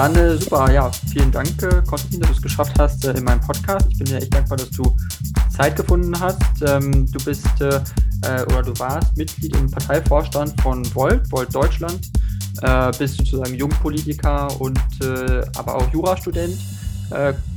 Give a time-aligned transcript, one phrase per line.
[0.00, 3.22] Dann äh, super, ja, vielen Dank, äh, Konstantin, dass du es geschafft hast äh, in
[3.22, 3.86] meinem Podcast.
[3.90, 4.96] Ich bin dir echt dankbar, dass du
[5.50, 6.40] Zeit gefunden hast.
[6.66, 7.82] Ähm, du bist äh,
[8.22, 12.00] äh, oder du warst Mitglied im Parteivorstand von Volt, Volt Deutschland,
[12.62, 14.80] äh, bist sozusagen Jungpolitiker und
[15.58, 16.56] aber auch Jurastudent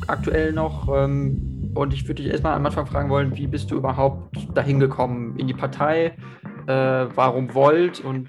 [0.07, 0.89] aktuell noch.
[0.94, 4.82] Ähm, und ich würde dich erstmal am Anfang fragen wollen, wie bist du überhaupt dahin
[4.82, 6.18] gekommen in die Partei?
[6.66, 8.28] warum Volt und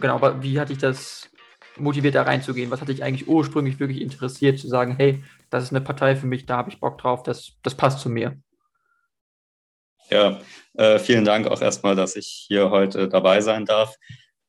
[0.00, 1.31] genau, wie hat dich das
[1.78, 2.70] motiviert, da reinzugehen?
[2.70, 6.26] Was hat dich eigentlich ursprünglich wirklich interessiert, zu sagen, hey, das ist eine Partei für
[6.26, 8.36] mich, da habe ich Bock drauf, das, das passt zu mir?
[10.10, 10.40] Ja,
[10.74, 13.96] äh, vielen Dank auch erstmal, dass ich hier heute dabei sein darf.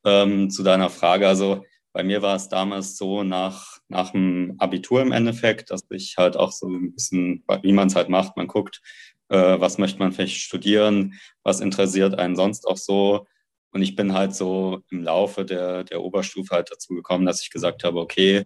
[0.06, 5.02] Ähm, zu deiner Frage, also bei mir war es damals so nach, nach dem Abitur
[5.02, 8.48] im Endeffekt, dass ich halt auch so ein bisschen, wie man es halt macht, man
[8.48, 8.82] guckt,
[9.30, 13.28] äh, was möchte man vielleicht studieren, was interessiert einen sonst auch so
[13.74, 17.50] und ich bin halt so im Laufe der, der Oberstufe halt dazu gekommen, dass ich
[17.50, 18.46] gesagt habe, okay,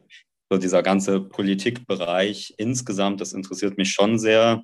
[0.49, 4.63] so dieser ganze Politikbereich insgesamt, das interessiert mich schon sehr.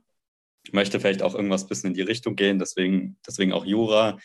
[0.66, 4.18] Ich möchte vielleicht auch irgendwas bisschen in die Richtung gehen, deswegen, deswegen auch Jura,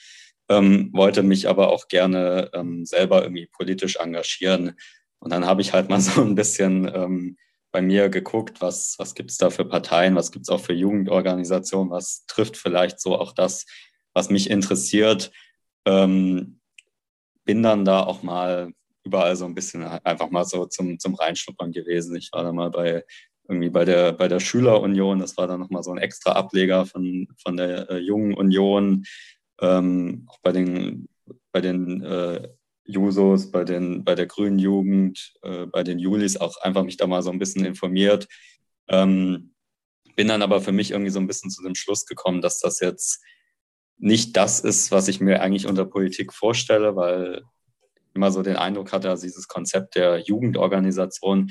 [0.48, 4.74] ähm, wollte mich aber auch gerne ähm, selber irgendwie politisch engagieren.
[5.18, 7.36] Und dann habe ich halt mal so ein bisschen ähm,
[7.72, 10.72] bei mir geguckt, was, was gibt es da für Parteien, was gibt es auch für
[10.72, 13.66] Jugendorganisationen, was trifft vielleicht so auch das,
[14.14, 15.32] was mich interessiert.
[15.88, 16.60] Ähm,
[17.46, 18.72] bin dann da auch mal
[19.04, 22.14] überall so ein bisschen einfach mal so zum, zum Reinschnuppern gewesen.
[22.16, 23.04] Ich war da mal bei
[23.48, 27.26] irgendwie bei der, bei der Schülerunion, das war dann nochmal so ein extra Ableger von,
[27.42, 29.04] von der äh, Jungen Union,
[29.62, 31.08] ähm, auch bei den,
[31.50, 32.48] bei den äh,
[32.84, 37.06] Jusos, bei, den, bei der Grünen Jugend, äh, bei den Julis auch einfach mich da
[37.06, 38.28] mal so ein bisschen informiert.
[38.88, 39.54] Ähm,
[40.14, 42.80] bin dann aber für mich irgendwie so ein bisschen zu dem Schluss gekommen, dass das
[42.80, 43.22] jetzt
[43.98, 47.42] nicht das ist, was ich mir eigentlich unter Politik vorstelle, weil
[48.14, 51.50] immer so den Eindruck hatte, also dieses Konzept der Jugendorganisation,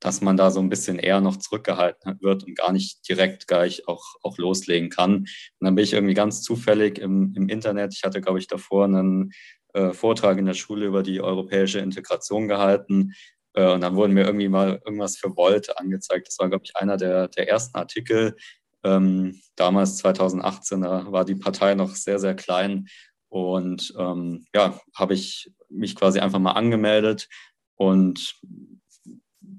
[0.00, 3.88] dass man da so ein bisschen eher noch zurückgehalten wird und gar nicht direkt gleich
[3.88, 5.20] auch, auch loslegen kann.
[5.20, 5.28] Und
[5.60, 9.32] dann bin ich irgendwie ganz zufällig im, im Internet, ich hatte, glaube ich, davor einen
[9.72, 13.14] äh, Vortrag in der Schule über die europäische Integration gehalten.
[13.54, 16.28] Äh, und dann wurden mir irgendwie mal irgendwas für Volt angezeigt.
[16.28, 18.36] Das war, glaube ich, einer der, der ersten Artikel,
[18.84, 22.86] ähm, damals 2018 da war die Partei noch sehr, sehr klein.
[23.28, 27.28] Und ähm, ja, habe ich mich quasi einfach mal angemeldet
[27.76, 28.36] und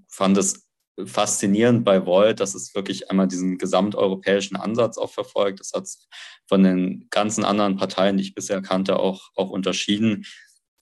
[0.08, 0.66] fand es
[1.04, 5.60] faszinierend bei Volt, dass es wirklich einmal diesen gesamteuropäischen Ansatz auch verfolgt.
[5.60, 6.08] Das hat es
[6.48, 10.26] von den ganzen anderen Parteien, die ich bisher kannte, auch, auch unterschieden.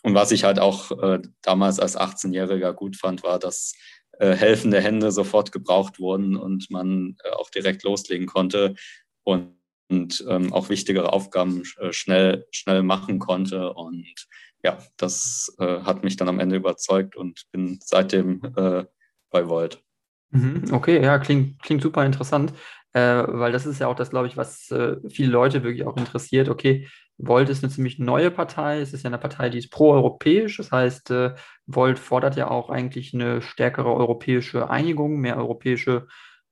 [0.04, 3.74] Und was ich halt auch äh, damals als 18-Jähriger gut fand, war, dass
[4.20, 8.76] äh, helfende Hände sofort gebraucht wurden und man äh, auch direkt loslegen konnte
[9.24, 9.56] und,
[9.90, 13.74] und ähm, auch wichtigere Aufgaben äh, schnell, schnell machen konnte.
[13.74, 14.28] Und
[14.64, 18.86] ja, das äh, hat mich dann am Ende überzeugt und bin seitdem äh,
[19.30, 19.84] bei Volt.
[20.30, 22.54] Mhm, okay, ja, klingt, klingt super interessant,
[22.94, 24.74] äh, weil das ist ja auch das, glaube ich, was
[25.10, 26.50] viele Leute wirklich auch interessiert.
[26.50, 26.88] Okay,
[27.18, 28.80] Volt ist eine ziemlich neue Partei.
[28.80, 30.58] Es ist ja eine Partei, die ist pro-europäisch.
[30.58, 31.36] Das heißt, äh,
[31.66, 36.08] Volt fordert ja auch eigentlich eine stärkere europäische Einigung, mehr europäische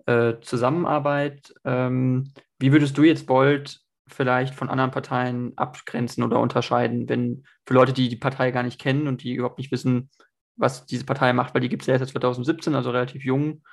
[0.06, 1.54] äh, Zusammenarbeit.
[1.66, 7.74] Ähm, wie würdest du jetzt Volt vielleicht von anderen Parteien abgrenzen oder unterscheiden, wenn für
[7.74, 10.10] Leute, die die Partei gar nicht kennen und die überhaupt nicht wissen,
[10.58, 13.64] was diese Partei macht, weil die gibt es ja erst seit 2017, also relativ jung.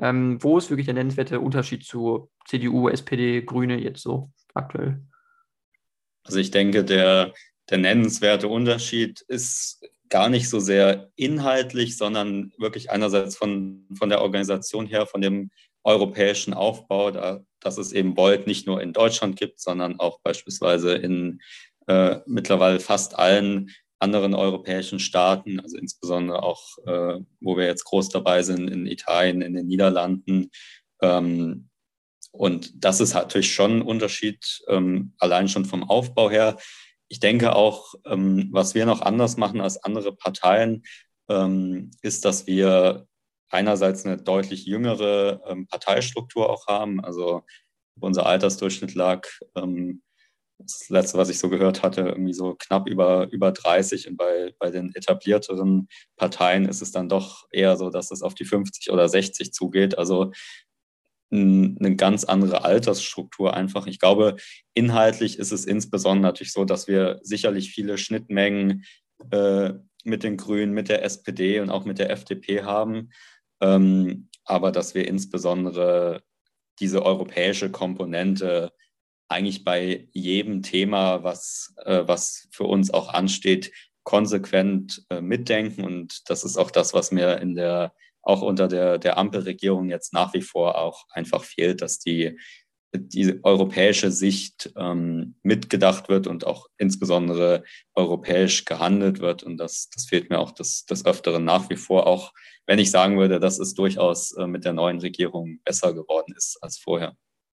[0.00, 5.02] Ähm, wo ist wirklich der nennenswerte Unterschied zu CDU, SPD, Grüne jetzt so aktuell?
[6.28, 7.32] Also ich denke, der,
[7.70, 14.20] der nennenswerte Unterschied ist gar nicht so sehr inhaltlich, sondern wirklich einerseits von, von der
[14.20, 15.50] Organisation her, von dem
[15.84, 20.94] europäischen Aufbau, da, dass es eben Volt nicht nur in Deutschland gibt, sondern auch beispielsweise
[20.94, 21.40] in
[21.86, 28.10] äh, mittlerweile fast allen anderen europäischen Staaten, also insbesondere auch, äh, wo wir jetzt groß
[28.10, 30.50] dabei sind, in Italien, in den Niederlanden.
[31.00, 31.70] Ähm,
[32.30, 36.56] und das ist natürlich schon ein Unterschied, ähm, allein schon vom Aufbau her.
[37.08, 40.84] Ich denke auch, ähm, was wir noch anders machen als andere Parteien,
[41.28, 43.06] ähm, ist, dass wir
[43.50, 47.02] einerseits eine deutlich jüngere ähm, Parteistruktur auch haben.
[47.02, 47.44] Also
[48.00, 49.26] unser Altersdurchschnitt lag,
[49.56, 50.02] ähm,
[50.58, 54.08] das letzte, was ich so gehört hatte, irgendwie so knapp über, über 30.
[54.08, 58.34] Und bei, bei den etablierteren Parteien ist es dann doch eher so, dass es auf
[58.34, 59.96] die 50 oder 60 zugeht.
[59.96, 60.32] Also
[61.30, 63.86] eine ganz andere Altersstruktur einfach.
[63.86, 64.36] Ich glaube,
[64.74, 68.84] inhaltlich ist es insbesondere natürlich so, dass wir sicherlich viele Schnittmengen
[69.30, 69.72] äh,
[70.04, 73.10] mit den Grünen, mit der SPD und auch mit der FDP haben,
[73.60, 76.22] ähm, aber dass wir insbesondere
[76.80, 78.72] diese europäische Komponente
[79.28, 83.72] eigentlich bei jedem Thema, was, äh, was für uns auch ansteht,
[84.04, 85.84] konsequent äh, mitdenken.
[85.84, 87.92] Und das ist auch das, was mir in der,
[88.22, 92.38] auch unter der, der Ampelregierung jetzt nach wie vor auch einfach fehlt, dass die,
[92.94, 99.42] die europäische Sicht ähm, mitgedacht wird und auch insbesondere europäisch gehandelt wird.
[99.42, 102.32] Und das, das fehlt mir auch des, des Öfteren nach wie vor, auch
[102.66, 106.58] wenn ich sagen würde, dass es durchaus äh, mit der neuen Regierung besser geworden ist
[106.62, 107.16] als vorher.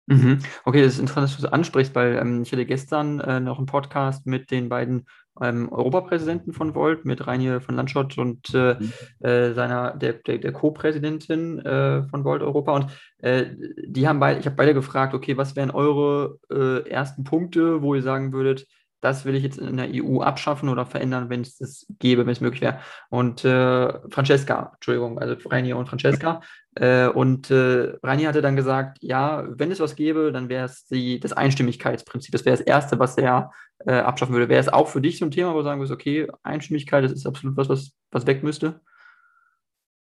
[0.09, 0.39] Mhm.
[0.65, 3.59] Okay, das ist interessant, dass du das ansprichst, weil ähm, ich hatte gestern äh, noch
[3.59, 5.07] einen Podcast mit den beiden
[5.41, 8.93] ähm, Europapräsidenten von Volt, mit Rainier von Landschott und äh, mhm.
[9.21, 12.75] äh, seiner, der, der, der Co-Präsidentin äh, von Volt Europa.
[12.75, 12.87] Und
[13.19, 13.47] äh,
[13.87, 17.95] die haben beide, ich habe beide gefragt, okay, was wären eure äh, ersten Punkte, wo
[17.95, 18.67] ihr sagen würdet,
[19.01, 22.33] das will ich jetzt in der EU abschaffen oder verändern, wenn es das gäbe, wenn
[22.33, 22.81] es möglich wäre.
[23.11, 26.41] Und äh, Francesca, Entschuldigung, also Rainier und Francesca.
[26.75, 30.87] Äh, und äh, Rainier hatte dann gesagt, ja, wenn es was gäbe, dann wäre es
[31.21, 32.33] das Einstimmigkeitsprinzip.
[32.33, 33.53] Das wäre das Erste, was er
[33.87, 34.49] äh, abschaffen würde.
[34.49, 37.13] Wäre es auch für dich so ein Thema, wo du sagen würdest, okay, Einstimmigkeit, das
[37.13, 38.81] ist absolut was, was, was weg müsste?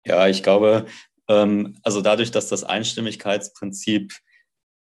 [0.04, 0.86] Ja, ich glaube,
[1.28, 4.12] ähm, also dadurch, dass das Einstimmigkeitsprinzip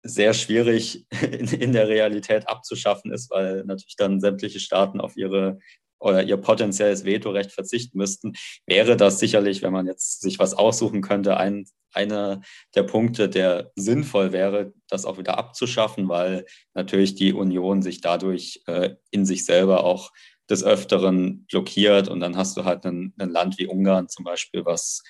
[0.05, 5.59] sehr schwierig in, in, der Realität abzuschaffen ist, weil natürlich dann sämtliche Staaten auf ihre
[5.99, 8.35] oder ihr potenzielles Vetorecht verzichten müssten,
[8.67, 12.43] wäre das sicherlich, wenn man jetzt sich was aussuchen könnte, ein, einer
[12.75, 18.63] der Punkte, der sinnvoll wäre, das auch wieder abzuschaffen, weil natürlich die Union sich dadurch
[18.67, 20.11] äh, in sich selber auch
[20.51, 24.67] des Öfteren blockiert und dann hast du halt ein, ein Land wie Ungarn zum Beispiel,
[24.67, 25.03] was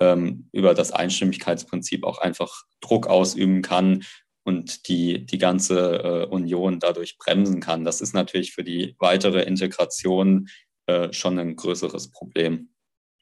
[0.00, 4.04] ähm, über das Einstimmigkeitsprinzip auch einfach Druck ausüben kann
[4.48, 7.84] und die, die ganze äh, Union dadurch bremsen kann.
[7.84, 10.48] Das ist natürlich für die weitere Integration
[10.86, 12.70] äh, schon ein größeres Problem.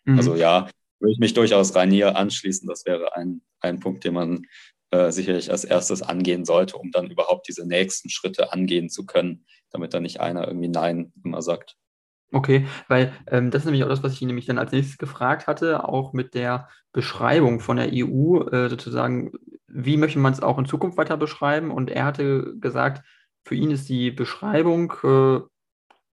[0.04, 0.18] Mhm.
[0.18, 0.68] Also ja,
[1.00, 2.68] würde ich mich durchaus Rainier anschließen.
[2.68, 4.46] Das wäre ein, ein Punkt, den man
[4.92, 9.46] äh, sicherlich als erstes angehen sollte, um dann überhaupt diese nächsten Schritte angehen zu können,
[9.70, 11.76] damit dann nicht einer irgendwie Nein immer sagt.
[12.30, 15.48] Okay, weil ähm, das ist nämlich auch das, was ich nämlich dann als nächstes gefragt
[15.48, 19.32] hatte, auch mit der Beschreibung von der EU, äh, sozusagen,
[19.76, 21.70] wie möchte man es auch in Zukunft weiter beschreiben?
[21.70, 23.06] Und er hatte gesagt,
[23.44, 25.40] für ihn ist die Beschreibung äh,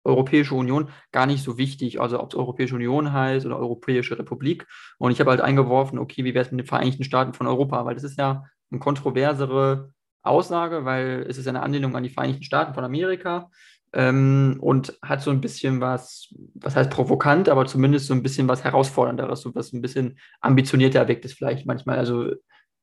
[0.05, 4.67] Europäische Union gar nicht so wichtig, also ob es Europäische Union heißt oder Europäische Republik.
[4.99, 7.85] Und ich habe halt eingeworfen, okay, wie wäre es mit den Vereinigten Staaten von Europa?
[7.85, 9.93] Weil das ist ja eine kontroversere
[10.23, 13.49] Aussage, weil es ist eine Anlehnung an die Vereinigten Staaten von Amerika
[13.93, 18.49] ähm, und hat so ein bisschen was, was heißt provokant, aber zumindest so ein bisschen
[18.49, 21.99] was Herausfordernderes, so was ein bisschen ambitionierter wirkt es vielleicht manchmal.
[21.99, 22.33] Also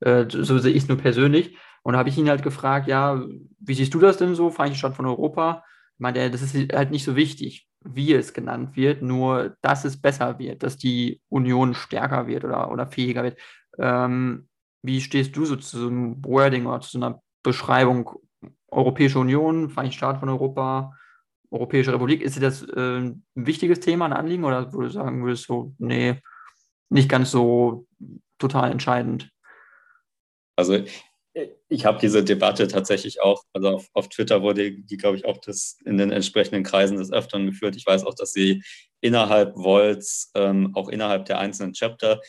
[0.00, 1.56] äh, so sehe ich es nur persönlich.
[1.82, 3.22] Und da habe ich ihn halt gefragt, ja,
[3.58, 5.64] wie siehst du das denn so, Vereinigte Staaten von Europa?
[5.94, 10.00] Ich meine, das ist halt nicht so wichtig, wie es genannt wird, nur dass es
[10.00, 13.38] besser wird, dass die Union stärker wird oder, oder fähiger wird.
[13.78, 14.48] Ähm,
[14.82, 18.10] wie stehst du so zu so einem Wording oder zu so einer Beschreibung
[18.68, 20.94] Europäische Union, Vereinigte Staaten von Europa,
[21.50, 22.22] Europäische Republik?
[22.22, 25.74] Ist dir das äh, ein wichtiges Thema, ein Anliegen oder würde du sagen würdest so,
[25.78, 26.20] nee,
[26.88, 27.86] nicht ganz so
[28.38, 29.30] total entscheidend?
[30.60, 30.84] Also
[31.68, 35.38] ich habe diese Debatte tatsächlich auch, also auf, auf Twitter wurde die, glaube ich, auch
[35.38, 37.76] das in den entsprechenden Kreisen des Öfteren geführt.
[37.76, 38.62] Ich weiß auch, dass sie
[39.00, 42.20] innerhalb Volts, ähm, auch innerhalb der einzelnen Chapter,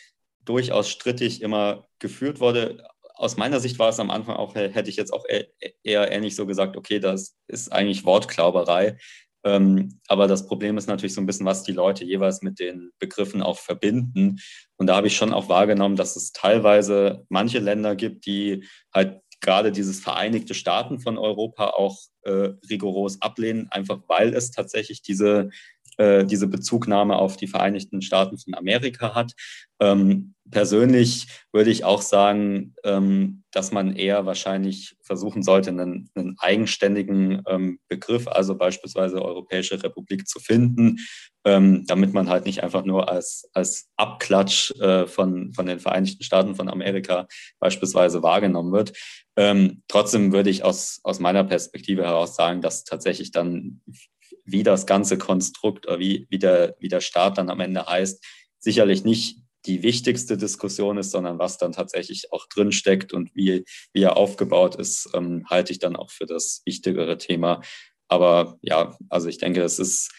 [0.46, 2.88] durchaus strittig immer geführt wurde.
[3.16, 5.48] Aus meiner Sicht war es am Anfang auch, hätte ich jetzt auch eher,
[5.84, 8.98] eher ähnlich so gesagt, okay, das ist eigentlich Wortklauberei.
[9.44, 12.92] Ähm, aber das Problem ist natürlich so ein bisschen, was die Leute jeweils mit den
[13.00, 14.40] Begriffen auch verbinden.
[14.78, 19.22] Und da habe ich schon auch wahrgenommen, dass es teilweise manche Länder gibt, die halt
[19.42, 25.50] gerade dieses Vereinigte Staaten von Europa auch äh, rigoros ablehnen, einfach weil es tatsächlich diese
[26.02, 29.34] äh, diese Bezugnahme auf die Vereinigten Staaten von Amerika hat.
[29.80, 36.38] Ähm, persönlich würde ich auch sagen, ähm, dass man eher wahrscheinlich versuchen sollte, einen, einen
[36.40, 40.98] eigenständigen ähm, Begriff, also beispielsweise Europäische Republik, zu finden,
[41.46, 46.24] ähm, damit man halt nicht einfach nur als, als Abklatsch äh, von, von den Vereinigten
[46.24, 47.28] Staaten von Amerika
[47.60, 48.94] beispielsweise wahrgenommen wird.
[49.36, 53.82] Ähm, trotzdem würde ich aus, aus meiner Perspektive heraus sagen, dass tatsächlich dann
[54.46, 58.24] wie das ganze Konstrukt oder wie, wie, der, wie der Staat dann am Ende heißt,
[58.60, 64.02] sicherlich nicht die wichtigste Diskussion ist, sondern was dann tatsächlich auch drinsteckt und wie, wie
[64.02, 67.62] er aufgebaut ist, ähm, halte ich dann auch für das wichtigere Thema.
[68.08, 70.12] Aber ja, also ich denke, es ist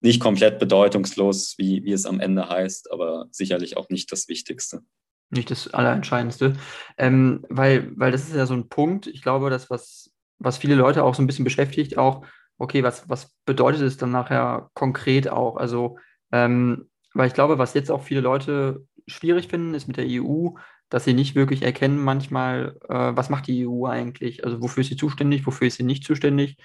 [0.00, 4.82] nicht komplett bedeutungslos, wie, wie es am Ende heißt, aber sicherlich auch nicht das Wichtigste.
[5.30, 6.56] Nicht das Allerentscheidendste.
[6.98, 10.74] Ähm, weil, weil das ist ja so ein Punkt, ich glaube, das, was, was viele
[10.74, 12.24] Leute auch so ein bisschen beschäftigt, auch
[12.58, 15.56] okay, was, was bedeutet es dann nachher konkret auch?
[15.56, 15.98] Also,
[16.32, 20.50] ähm, weil ich glaube, was jetzt auch viele Leute schwierig finden, ist mit der EU,
[20.88, 24.44] dass sie nicht wirklich erkennen manchmal, äh, was macht die EU eigentlich?
[24.44, 26.56] Also wofür ist sie zuständig, wofür ist sie nicht zuständig?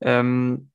[0.00, 0.70] Ähm,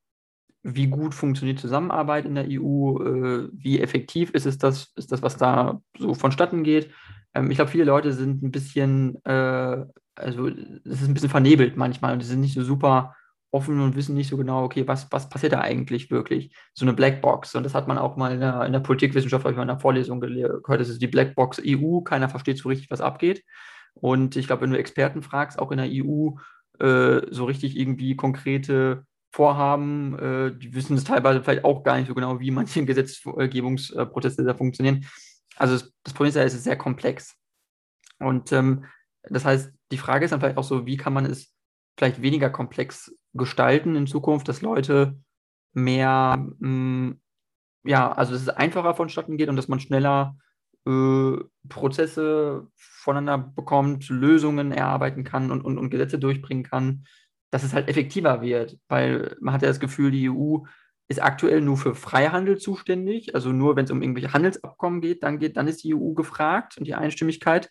[0.64, 5.22] wie gut funktioniert Zusammenarbeit in der EU, äh, wie effektiv ist es das, ist das,
[5.22, 6.92] was da so vonstatten geht.
[7.34, 9.86] Ähm, ich glaube, viele Leute sind ein bisschen, äh,
[10.16, 13.16] also es ist ein bisschen vernebelt manchmal und sie sind nicht so super
[13.52, 16.56] offen und wissen nicht so genau, okay, was, was passiert da eigentlich wirklich?
[16.74, 17.56] So eine Blackbox.
[17.56, 19.70] Und das hat man auch mal in der, in der Politikwissenschaft, habe ich mal in
[19.70, 23.44] der Vorlesung gehört, das ist die Blackbox EU, keiner versteht so richtig, was abgeht.
[23.94, 26.32] Und ich glaube, wenn du Experten fragst, auch in der EU,
[26.80, 32.08] äh, so richtig irgendwie konkrete Vorhaben, äh, die wissen es teilweise vielleicht auch gar nicht
[32.08, 35.06] so genau, wie manche Gesetzgebungsprozesse da funktionieren.
[35.56, 37.36] Also das, das Problem ist ja, es ist sehr komplex.
[38.20, 38.86] Und ähm,
[39.24, 41.54] das heißt, die Frage ist dann vielleicht auch so, wie kann man es
[41.98, 45.20] vielleicht weniger komplex gestalten in Zukunft, dass Leute
[45.74, 47.22] mehr, mh, mm,
[47.86, 50.38] ja, also dass es einfacher vonstatten geht und dass man schneller
[50.86, 51.38] äh,
[51.70, 57.06] Prozesse voneinander bekommt, Lösungen erarbeiten kann und, und, und Gesetze durchbringen kann,
[57.52, 60.60] dass es halt effektiver wird, weil man hat ja das Gefühl, die EU
[61.08, 65.40] ist aktuell nur für Freihandel zuständig, also nur wenn es um irgendwelche Handelsabkommen geht, dann
[65.40, 67.70] geht, dann ist die EU gefragt und die Einstimmigkeit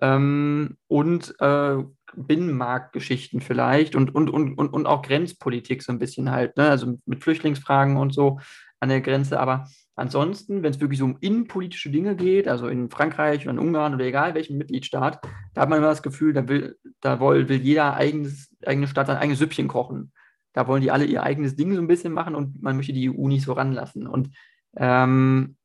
[0.00, 1.76] ähm, und äh,
[2.14, 6.68] Binnenmarktgeschichten vielleicht und, und, und, und, und auch Grenzpolitik so ein bisschen halt, ne?
[6.68, 8.38] also mit Flüchtlingsfragen und so
[8.80, 9.38] an der Grenze.
[9.38, 13.58] Aber ansonsten, wenn es wirklich so um innenpolitische Dinge geht, also in Frankreich oder in
[13.58, 15.20] Ungarn oder egal welchem Mitgliedstaat,
[15.54, 19.06] da hat man immer das Gefühl, da will, da will, will jeder eigenes, eigene Stadt
[19.06, 20.12] sein eigenes Süppchen kochen.
[20.52, 23.10] Da wollen die alle ihr eigenes Ding so ein bisschen machen und man möchte die
[23.10, 24.06] EU nicht so ranlassen.
[24.06, 24.30] Und
[24.76, 25.56] ähm,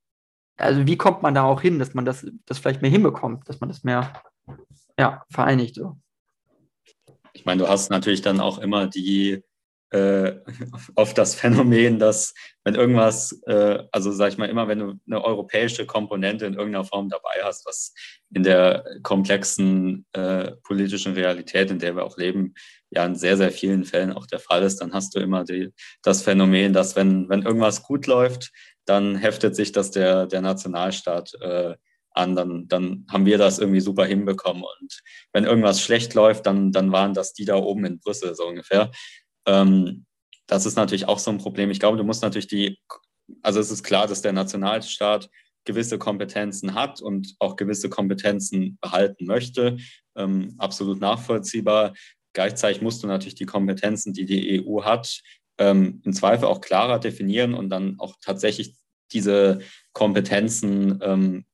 [0.58, 3.60] also wie kommt man da auch hin, dass man das, das vielleicht mehr hinbekommt, dass
[3.60, 4.14] man das mehr
[5.00, 5.76] ja, vereinigt?
[5.76, 5.98] So.
[7.34, 9.44] Ich meine, du hast natürlich dann auch immer die
[9.92, 10.36] äh,
[10.96, 12.34] oft das Phänomen, dass
[12.64, 16.84] wenn irgendwas, äh, also sag ich mal, immer wenn du eine europäische Komponente in irgendeiner
[16.84, 17.94] Form dabei hast, was
[18.34, 22.54] in der komplexen äh, politischen Realität, in der wir auch leben,
[22.90, 25.70] ja in sehr, sehr vielen Fällen auch der Fall ist, dann hast du immer die,
[26.04, 28.52] das Phänomen, dass wenn, wenn irgendwas gut läuft,
[28.88, 31.76] dann heftet sich das der, der Nationalstaat äh,
[32.14, 34.64] an, dann, dann haben wir das irgendwie super hinbekommen.
[34.64, 35.02] Und
[35.34, 38.92] wenn irgendwas schlecht läuft, dann, dann waren das die da oben in Brüssel so ungefähr.
[39.46, 40.06] Ähm,
[40.48, 41.70] das ist natürlich auch so ein Problem.
[41.70, 42.80] Ich glaube, du musst natürlich die,
[43.42, 45.30] also es ist klar, dass der Nationalstaat
[45.66, 49.78] gewisse Kompetenzen hat und auch gewisse Kompetenzen behalten möchte.
[50.16, 51.94] Ähm, absolut nachvollziehbar.
[52.34, 55.22] Gleichzeitig musst du natürlich die Kompetenzen, die die EU hat,
[55.58, 58.76] ähm, im Zweifel auch klarer definieren und dann auch tatsächlich
[59.12, 59.60] diese
[59.94, 61.46] Kompetenzen, ähm,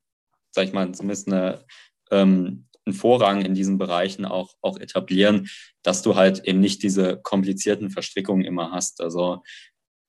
[0.52, 1.66] sag ich mal, zumindest eine,
[2.12, 5.48] ähm, einen Vorrang in diesen Bereichen auch, auch etablieren,
[5.84, 9.02] dass du halt eben nicht diese komplizierten Verstrickungen immer hast.
[9.02, 9.42] Also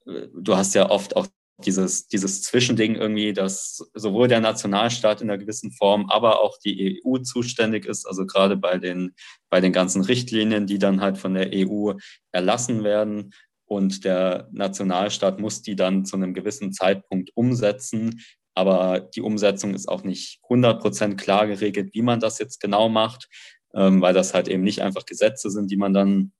[0.07, 5.31] äh, du hast ja oft auch dieses, dieses Zwischending irgendwie, dass sowohl der Nationalstaat in
[5.31, 9.15] einer gewissen Form, aber auch die EU zuständig ist, also gerade bei den,
[9.51, 11.93] bei den ganzen Richtlinien, die dann halt von der EU
[12.33, 13.33] erlassen werden.
[13.66, 18.23] Und der Nationalstaat muss die dann zu einem gewissen Zeitpunkt umsetzen.
[18.54, 22.88] Aber die Umsetzung ist auch nicht 100 Prozent klar geregelt, wie man das jetzt genau
[22.88, 23.28] macht,
[23.75, 26.33] ähm, weil das halt eben nicht einfach Gesetze sind, die man dann,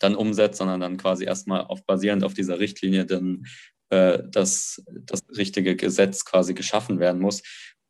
[0.00, 3.44] dann umsetzt, sondern dann quasi erstmal auf, basierend auf dieser Richtlinie dann
[3.90, 7.42] äh, das, das richtige Gesetz quasi geschaffen werden muss.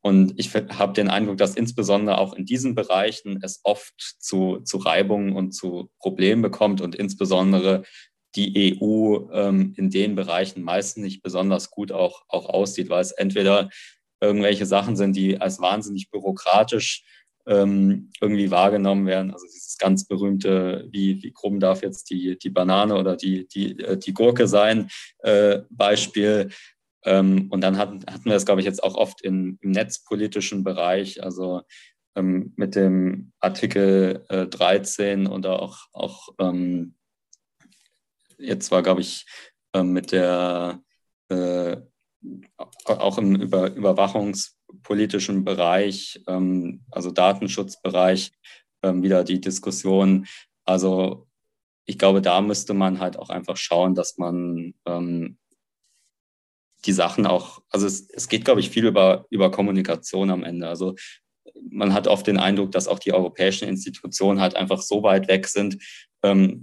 [0.02, 4.76] Und ich habe den Eindruck, dass insbesondere auch in diesen Bereichen es oft zu, zu
[4.76, 7.84] Reibungen und zu Problemen bekommt und insbesondere
[8.36, 13.12] die EU ähm, in den Bereichen meistens nicht besonders gut auch, auch aussieht, weil es
[13.12, 13.70] entweder
[14.20, 17.04] irgendwelche Sachen sind, die als wahnsinnig bürokratisch
[17.46, 19.32] ähm, irgendwie wahrgenommen werden.
[19.32, 23.78] Also dieses ganz berühmte, wie, wie krumm darf jetzt die, die Banane oder die, die,
[23.80, 24.88] äh, die Gurke sein,
[25.18, 26.50] äh, Beispiel.
[27.04, 30.64] Ähm, und dann hatten, hatten wir das, glaube ich, jetzt auch oft in, im netzpolitischen
[30.64, 31.62] Bereich, also
[32.16, 36.94] ähm, mit dem Artikel äh, 13 oder auch, auch ähm,
[38.44, 39.26] jetzt war, glaube ich,
[39.74, 40.80] ähm, mit der
[41.28, 41.76] äh,
[42.86, 48.32] auch im Über überwachungspolitischen Bereich, ähm, also Datenschutzbereich,
[48.82, 50.26] ähm, wieder die Diskussion.
[50.64, 51.26] Also
[51.86, 55.38] ich glaube, da müsste man halt auch einfach schauen, dass man ähm,
[56.86, 60.68] die Sachen auch, also es, es geht, glaube ich, viel über, über Kommunikation am Ende.
[60.68, 60.94] Also
[61.70, 65.46] man hat oft den Eindruck, dass auch die europäischen Institutionen halt einfach so weit weg
[65.46, 65.78] sind,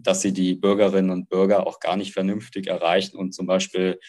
[0.01, 3.99] dass sie die Bürgerinnen und Bürger auch gar nicht vernünftig erreichen und zum Beispiel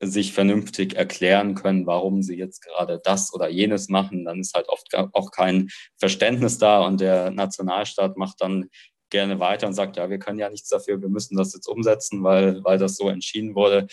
[0.00, 4.68] sich vernünftig erklären können, warum sie jetzt gerade das oder jenes machen, dann ist halt
[4.68, 8.68] oft auch kein Verständnis da und der Nationalstaat macht dann
[9.10, 12.22] gerne weiter und sagt, ja, wir können ja nichts dafür, wir müssen das jetzt umsetzen,
[12.22, 13.86] weil, weil das so entschieden wurde.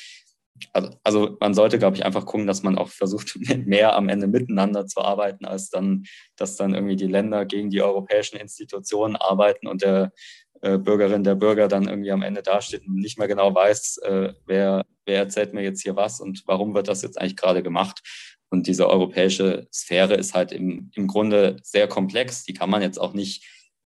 [0.73, 4.27] Also, also man sollte, glaube ich, einfach gucken, dass man auch versucht, mehr am Ende
[4.27, 6.03] miteinander zu arbeiten, als dann,
[6.35, 10.11] dass dann irgendwie die Länder gegen die europäischen Institutionen arbeiten und der
[10.65, 14.33] äh, Bürgerin, der Bürger dann irgendwie am Ende dasteht und nicht mehr genau weiß, äh,
[14.47, 18.01] wer, wer erzählt mir jetzt hier was und warum wird das jetzt eigentlich gerade gemacht.
[18.49, 22.45] Und diese europäische Sphäre ist halt im, im Grunde sehr komplex.
[22.45, 23.45] Die kann man jetzt auch nicht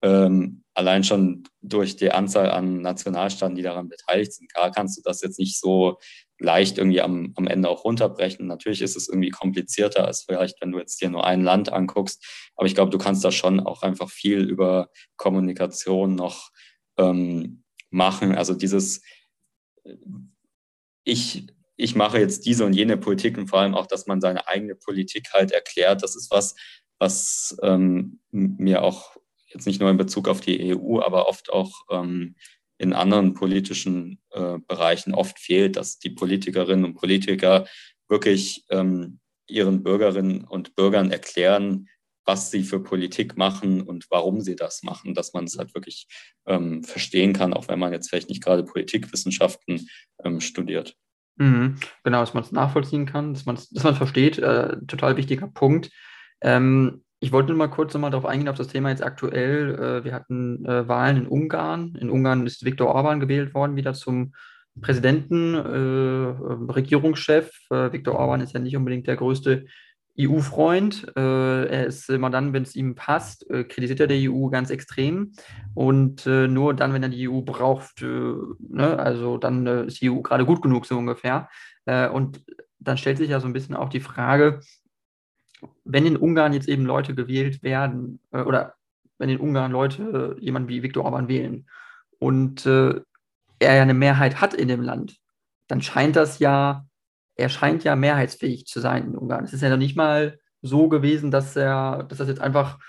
[0.04, 5.02] ähm, allein schon durch die Anzahl an Nationalstaaten, die daran beteiligt sind, klar kannst du
[5.04, 6.00] das jetzt nicht so
[6.40, 8.48] leicht irgendwie am, am Ende auch runterbrechen.
[8.48, 12.26] Natürlich ist es irgendwie komplizierter als vielleicht, wenn du jetzt dir nur ein Land anguckst.
[12.56, 16.50] Aber ich glaube, du kannst da schon auch einfach viel über Kommunikation noch
[16.98, 18.36] ähm, machen.
[18.36, 19.02] Also dieses,
[21.04, 21.46] ich,
[21.76, 24.76] ich mache jetzt diese und jene Politik und vor allem auch, dass man seine eigene
[24.76, 26.04] Politik halt erklärt.
[26.04, 26.56] Das ist was,
[27.00, 29.18] was ähm, mir auch
[29.50, 32.36] jetzt nicht nur in Bezug auf die EU, aber oft auch ähm,
[32.78, 37.68] in anderen politischen äh, Bereichen oft fehlt, dass die Politikerinnen und Politiker
[38.08, 41.88] wirklich ähm, ihren Bürgerinnen und Bürgern erklären,
[42.26, 46.08] was sie für Politik machen und warum sie das machen, dass man es halt wirklich
[46.46, 49.90] ähm, verstehen kann, auch wenn man jetzt vielleicht nicht gerade Politikwissenschaften
[50.24, 50.96] ähm, studiert.
[51.38, 55.90] Mhm, genau, dass man es nachvollziehen kann, dass man es versteht, äh, total wichtiger Punkt.
[56.42, 59.76] Ähm, ich wollte nur mal kurz nochmal darauf eingehen, auf das Thema jetzt aktuell.
[59.76, 61.98] Äh, wir hatten äh, Wahlen in Ungarn.
[62.00, 64.34] In Ungarn ist Viktor Orban gewählt worden, wieder zum
[64.80, 67.52] Präsidenten, äh, Regierungschef.
[67.70, 69.66] Viktor Orban ist ja nicht unbedingt der größte
[70.18, 71.12] EU-Freund.
[71.16, 75.32] Er ist immer dann, wenn es ihm passt, kritisiert er die EU ganz extrem.
[75.74, 80.46] Und nur dann, wenn er die EU braucht, ne, also dann ist die EU gerade
[80.46, 81.50] gut genug, so ungefähr.
[81.86, 82.44] und
[82.80, 84.62] dann stellt sich ja so ein bisschen auch die Frage,
[85.84, 88.76] wenn in Ungarn jetzt eben Leute gewählt werden, äh, oder
[89.18, 91.68] wenn in Ungarn Leute äh, jemanden wie Viktor Orban wählen
[92.20, 93.02] und äh,
[93.60, 95.18] er ja eine Mehrheit hat in dem Land,
[95.68, 96.86] dann scheint das ja,
[97.36, 99.44] er scheint ja mehrheitsfähig zu sein in Ungarn.
[99.44, 102.80] Es ist ja noch nicht mal so gewesen, dass er, dass das jetzt einfach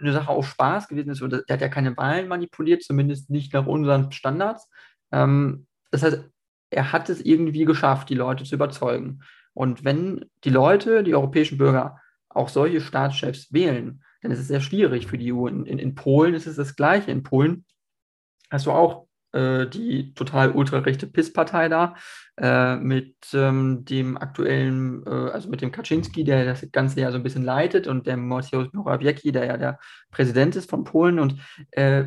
[0.00, 1.20] eine Sache aus Spaß gewesen ist.
[1.20, 4.70] Der hat ja keine Wahlen manipuliert, zumindest nicht nach unseren Standards.
[5.12, 6.24] Ähm, das heißt,
[6.70, 9.22] er hat es irgendwie geschafft, die Leute zu überzeugen.
[9.58, 11.98] Und wenn die Leute, die europäischen Bürger,
[12.28, 15.48] auch solche Staatschefs wählen, dann ist es sehr schwierig für die EU.
[15.48, 17.10] In, in, in Polen ist es das Gleiche.
[17.10, 17.64] In Polen
[18.50, 21.96] hast du auch äh, die total ultrarechte PIS-Partei da
[22.36, 27.16] äh, mit ähm, dem aktuellen, äh, also mit dem Kaczynski, der das Ganze ja so
[27.16, 29.80] ein bisschen leitet und der Mateusz Morawiecki, der ja der
[30.12, 31.18] Präsident ist von Polen.
[31.18, 31.40] Und
[31.72, 32.04] äh,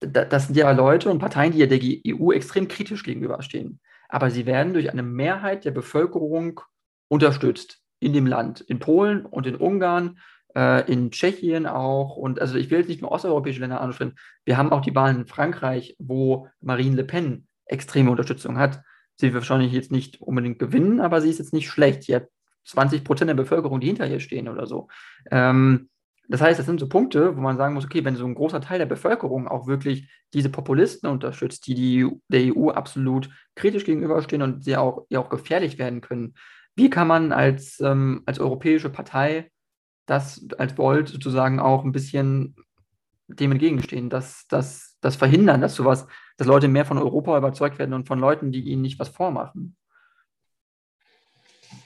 [0.00, 3.78] das sind ja Leute und Parteien, die ja der EU extrem kritisch gegenüberstehen
[4.10, 6.60] aber sie werden durch eine Mehrheit der Bevölkerung
[7.08, 10.18] unterstützt in dem Land, in Polen und in Ungarn,
[10.54, 12.16] äh, in Tschechien auch.
[12.16, 15.20] Und also ich will jetzt nicht nur osteuropäische Länder ansprechen, wir haben auch die Wahlen
[15.20, 18.82] in Frankreich, wo Marine Le Pen extreme Unterstützung hat.
[19.16, 22.04] Sie wird wahrscheinlich jetzt nicht unbedingt gewinnen, aber sie ist jetzt nicht schlecht.
[22.04, 22.28] Sie hat
[22.64, 24.88] 20 Prozent der Bevölkerung, die hinter ihr stehen oder so.
[25.30, 25.88] Ähm,
[26.30, 28.60] das heißt, das sind so Punkte, wo man sagen muss, okay, wenn so ein großer
[28.60, 34.42] Teil der Bevölkerung auch wirklich diese Populisten unterstützt, die, die der EU absolut kritisch gegenüberstehen
[34.42, 36.34] und sie auch, die auch gefährlich werden können,
[36.76, 39.50] wie kann man als, ähm, als europäische Partei
[40.06, 42.54] das als Volt sozusagen auch ein bisschen
[43.26, 48.06] dem entgegenstehen, dass das, verhindern, dass sowas, dass Leute mehr von Europa überzeugt werden und
[48.06, 49.76] von Leuten, die ihnen nicht was vormachen?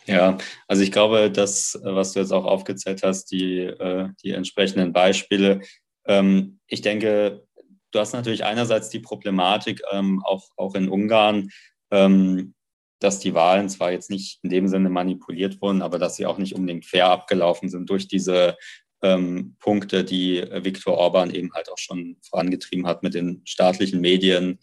[0.06, 0.36] Ja,
[0.68, 5.62] also ich glaube, das, was du jetzt auch aufgezählt hast, die, äh, die entsprechenden Beispiele,
[6.06, 7.46] ähm, ich denke,
[7.90, 11.50] du hast natürlich einerseits die Problematik, ähm, auch, auch in Ungarn,
[11.90, 12.54] ähm,
[13.00, 16.38] dass die Wahlen zwar jetzt nicht in dem Sinne manipuliert wurden, aber dass sie auch
[16.38, 18.56] nicht unbedingt fair abgelaufen sind durch diese
[19.02, 24.58] ähm, Punkte, die Viktor Orban eben halt auch schon vorangetrieben hat mit den staatlichen Medien,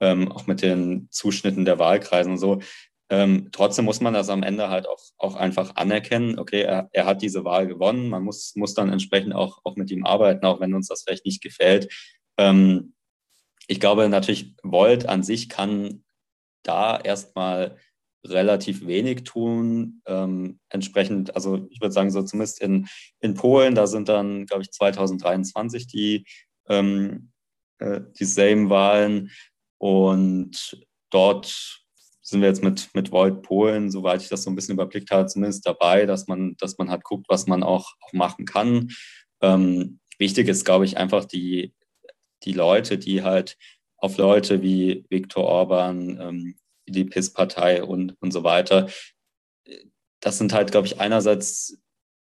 [0.00, 2.60] ähm, auch mit den Zuschnitten der Wahlkreisen und so.
[3.08, 6.38] Ähm, trotzdem muss man das am Ende halt auch, auch einfach anerkennen.
[6.38, 8.08] Okay, er, er hat diese Wahl gewonnen.
[8.08, 11.24] Man muss, muss dann entsprechend auch, auch mit ihm arbeiten, auch wenn uns das vielleicht
[11.24, 11.92] nicht gefällt.
[12.36, 12.94] Ähm,
[13.68, 16.04] ich glaube natürlich, Volt an sich kann
[16.62, 17.76] da erstmal
[18.24, 20.02] relativ wenig tun.
[20.06, 22.88] Ähm, entsprechend, also ich würde sagen, so zumindest in,
[23.20, 26.26] in Polen, da sind dann, glaube ich, 2023 die,
[26.68, 27.30] ähm,
[27.78, 29.30] äh, die Sejm-Wahlen
[29.78, 31.85] und dort
[32.26, 35.26] sind wir jetzt mit, mit Void Polen, soweit ich das so ein bisschen überblickt habe,
[35.28, 38.90] zumindest dabei, dass man, dass man halt guckt, was man auch, auch machen kann.
[39.40, 41.72] Ähm, wichtig ist, glaube ich, einfach die,
[42.42, 43.56] die Leute, die halt
[43.98, 46.56] auf Leute wie Viktor Orban, ähm,
[46.88, 48.88] die PIS-Partei und, und so weiter,
[50.18, 51.78] das sind halt, glaube ich, einerseits,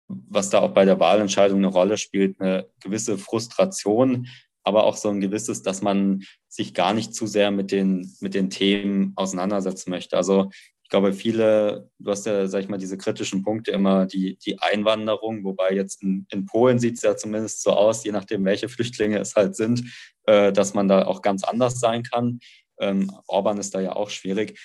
[0.08, 4.27] was da auch bei der Wahlentscheidung eine Rolle spielt, eine gewisse Frustration
[4.63, 8.34] aber auch so ein gewisses, dass man sich gar nicht zu sehr mit den, mit
[8.34, 10.17] den Themen auseinandersetzen möchte.
[10.17, 10.49] Also
[10.84, 14.60] ich glaube, viele, du hast ja, sag ich mal, diese kritischen Punkte immer, die, die
[14.60, 18.69] Einwanderung, wobei jetzt in, in Polen sieht es ja zumindest so aus, je nachdem, welche
[18.69, 19.84] Flüchtlinge es halt sind,
[20.26, 22.39] äh, dass man da auch ganz anders sein kann.
[22.80, 24.60] Ähm, Orban ist da ja auch schwierig.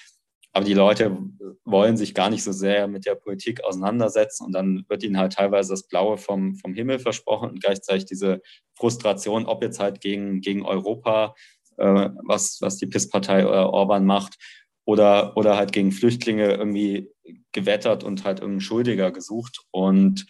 [0.58, 1.16] Aber die Leute
[1.64, 5.34] wollen sich gar nicht so sehr mit der Politik auseinandersetzen und dann wird ihnen halt
[5.34, 8.42] teilweise das Blaue vom, vom Himmel versprochen und gleichzeitig diese
[8.74, 11.36] Frustration, ob jetzt halt gegen, gegen Europa,
[11.76, 14.34] äh, was, was die PIS-Partei oder Orban macht,
[14.84, 17.08] oder, oder halt gegen Flüchtlinge irgendwie
[17.52, 19.60] gewettert und halt irgendeinen Schuldiger gesucht.
[19.70, 20.26] Und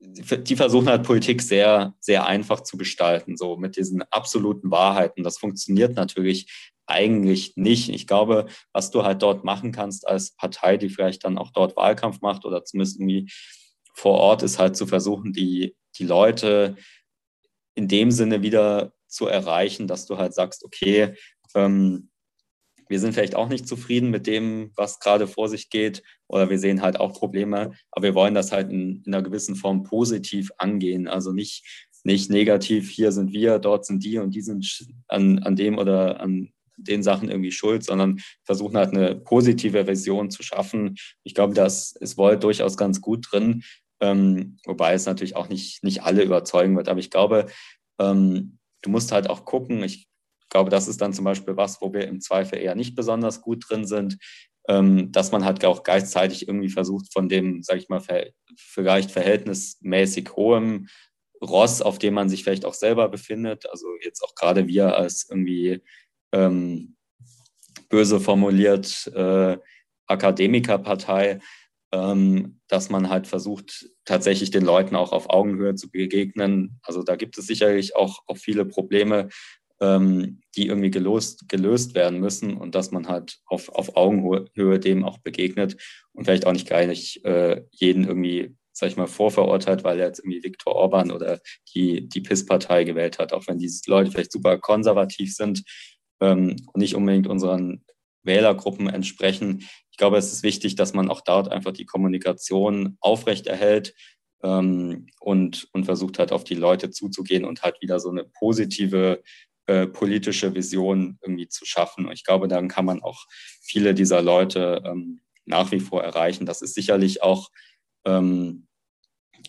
[0.00, 5.24] die versuchen halt Politik sehr, sehr einfach zu gestalten, so mit diesen absoluten Wahrheiten.
[5.24, 7.88] Das funktioniert natürlich eigentlich nicht.
[7.88, 11.76] Ich glaube, was du halt dort machen kannst als Partei, die vielleicht dann auch dort
[11.76, 13.30] Wahlkampf macht oder zumindest irgendwie
[13.94, 16.76] vor Ort, ist halt zu versuchen, die, die Leute
[17.74, 21.14] in dem Sinne wieder zu erreichen, dass du halt sagst, okay,
[21.54, 22.10] ähm,
[22.88, 26.58] wir sind vielleicht auch nicht zufrieden mit dem, was gerade vor sich geht, oder wir
[26.58, 30.50] sehen halt auch Probleme, aber wir wollen das halt in, in einer gewissen Form positiv
[30.58, 31.08] angehen.
[31.08, 35.56] Also nicht, nicht negativ, hier sind wir, dort sind die und die sind an, an
[35.56, 40.96] dem oder an den Sachen irgendwie schuld, sondern versuchen halt eine positive Version zu schaffen.
[41.24, 43.64] Ich glaube, das ist Volt durchaus ganz gut drin,
[44.00, 46.88] ähm, wobei es natürlich auch nicht, nicht alle überzeugen wird.
[46.88, 47.46] Aber ich glaube,
[47.98, 50.07] ähm, du musst halt auch gucken, ich
[50.48, 53.42] ich glaube, das ist dann zum Beispiel was, wo wir im Zweifel eher nicht besonders
[53.42, 54.16] gut drin sind,
[54.66, 58.02] ähm, dass man halt auch gleichzeitig irgendwie versucht, von dem, sage ich mal,
[58.56, 60.88] vielleicht verhältnismäßig hohem
[61.42, 65.28] Ross, auf dem man sich vielleicht auch selber befindet, also jetzt auch gerade wir als
[65.28, 65.82] irgendwie
[66.32, 66.96] ähm,
[67.90, 69.58] böse formuliert äh,
[70.06, 71.40] Akademikerpartei,
[71.92, 76.80] ähm, dass man halt versucht, tatsächlich den Leuten auch auf Augenhöhe zu begegnen.
[76.82, 79.28] Also da gibt es sicherlich auch, auch viele Probleme,
[79.80, 85.04] ähm, die irgendwie gelöst, gelöst werden müssen und dass man halt auf, auf Augenhöhe dem
[85.04, 85.76] auch begegnet
[86.12, 90.08] und vielleicht auch nicht gar nicht äh, jeden irgendwie, sag ich mal, vorverurteilt, weil er
[90.08, 91.40] jetzt irgendwie Viktor Orban oder
[91.74, 95.62] die, die PIS-Partei gewählt hat, auch wenn diese Leute vielleicht super konservativ sind
[96.20, 97.84] ähm, und nicht unbedingt unseren
[98.24, 99.66] Wählergruppen entsprechen.
[99.90, 103.94] Ich glaube, es ist wichtig, dass man auch dort einfach die Kommunikation aufrechterhält
[104.42, 109.22] ähm, und, und versucht halt auf die Leute zuzugehen und halt wieder so eine positive
[109.68, 112.06] äh, politische Vision irgendwie zu schaffen.
[112.06, 113.26] Und ich glaube, dann kann man auch
[113.60, 116.46] viele dieser Leute ähm, nach wie vor erreichen.
[116.46, 117.50] Das ist sicherlich auch
[118.06, 118.66] ähm,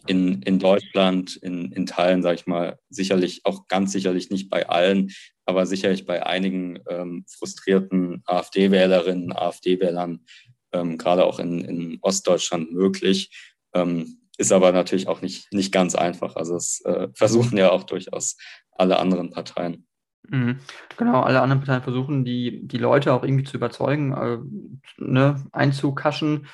[0.07, 4.67] in, in Deutschland, in, in Teilen, sage ich mal, sicherlich auch ganz sicherlich nicht bei
[4.67, 5.11] allen,
[5.45, 10.25] aber sicherlich bei einigen ähm, frustrierten AfD-Wählerinnen, AfD-Wählern,
[10.73, 13.31] ähm, gerade auch in, in Ostdeutschland möglich.
[13.73, 16.35] Ähm, ist aber natürlich auch nicht, nicht ganz einfach.
[16.35, 18.35] Also es äh, versuchen ja auch durchaus
[18.71, 19.85] alle anderen Parteien.
[20.29, 20.59] Mhm.
[20.97, 24.37] Genau, alle anderen Parteien versuchen, die, die Leute auch irgendwie zu überzeugen, äh,
[24.97, 26.47] ne, einzukaschen,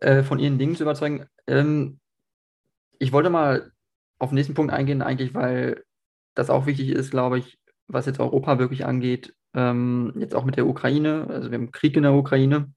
[0.00, 1.26] äh, von ihren Dingen zu überzeugen.
[1.46, 1.98] Ähm,
[2.98, 3.72] ich wollte mal
[4.18, 5.84] auf den nächsten Punkt eingehen, eigentlich, weil
[6.34, 10.56] das auch wichtig ist, glaube ich, was jetzt Europa wirklich angeht, ähm, jetzt auch mit
[10.56, 11.26] der Ukraine.
[11.28, 12.72] Also wir haben Krieg in der Ukraine.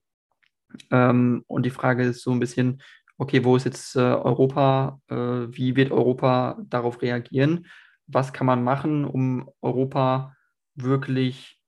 [0.90, 2.82] Ähm, und die Frage ist so ein bisschen,
[3.18, 5.00] okay, wo ist jetzt äh, Europa?
[5.08, 7.66] Äh, wie wird Europa darauf reagieren?
[8.06, 10.34] Was kann man machen, um Europa
[10.74, 11.60] wirklich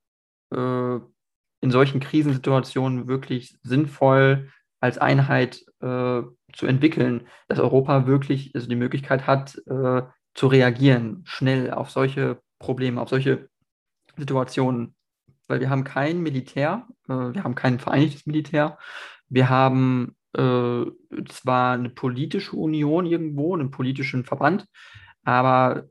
[0.53, 0.99] äh,
[1.61, 6.23] in solchen Krisensituationen wirklich sinnvoll als Einheit äh,
[6.53, 10.03] zu entwickeln, dass Europa wirklich also die Möglichkeit hat, äh,
[10.35, 13.49] zu reagieren, schnell auf solche Probleme, auf solche
[14.17, 14.95] Situationen.
[15.49, 18.79] Weil wir haben kein Militär, äh, wir haben kein vereinigtes Militär,
[19.29, 20.85] wir haben äh,
[21.29, 24.67] zwar eine politische Union irgendwo, einen politischen Verband,
[25.25, 25.85] aber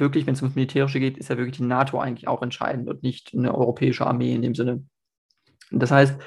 [0.00, 3.02] wirklich, wenn es ums Militärische geht, ist ja wirklich die NATO eigentlich auch entscheidend und
[3.02, 4.84] nicht eine europäische Armee in dem Sinne.
[5.70, 6.20] Das heißt,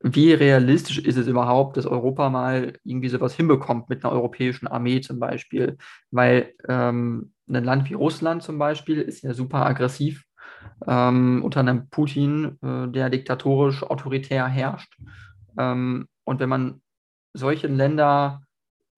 [0.00, 5.00] wie realistisch ist es überhaupt, dass Europa mal irgendwie sowas hinbekommt mit einer europäischen Armee
[5.00, 5.76] zum Beispiel?
[6.10, 10.24] Weil ähm, ein Land wie Russland zum Beispiel ist ja super aggressiv
[10.86, 14.96] ähm, unter einem Putin, äh, der diktatorisch autoritär herrscht.
[15.58, 16.80] Ähm, und wenn man
[17.32, 18.42] solche Länder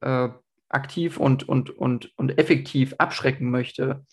[0.00, 0.28] äh,
[0.70, 4.04] aktiv und, und, und, und effektiv abschrecken möchte,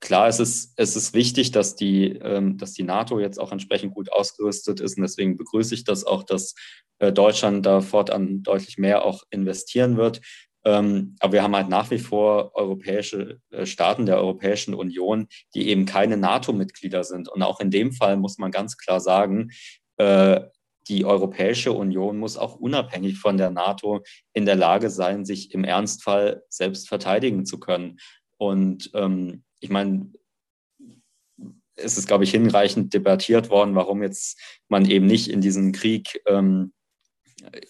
[0.00, 3.94] Klar, es ist, es ist wichtig, dass die, ähm, dass die NATO jetzt auch entsprechend
[3.94, 6.54] gut ausgerüstet ist und deswegen begrüße ich das auch, dass
[6.98, 10.20] äh, Deutschland da fortan deutlich mehr auch investieren wird.
[10.64, 15.68] Ähm, aber wir haben halt nach wie vor europäische äh, Staaten der Europäischen Union, die
[15.68, 17.28] eben keine NATO-Mitglieder sind.
[17.28, 19.50] Und auch in dem Fall muss man ganz klar sagen,
[19.98, 20.40] äh,
[20.88, 25.64] die Europäische Union muss auch unabhängig von der NATO in der Lage sein, sich im
[25.64, 27.98] Ernstfall selbst verteidigen zu können.
[28.38, 30.12] Und ähm, ich meine,
[31.76, 36.20] es ist, glaube ich, hinreichend debattiert worden, warum jetzt man eben nicht in diesen Krieg
[36.26, 36.72] ähm,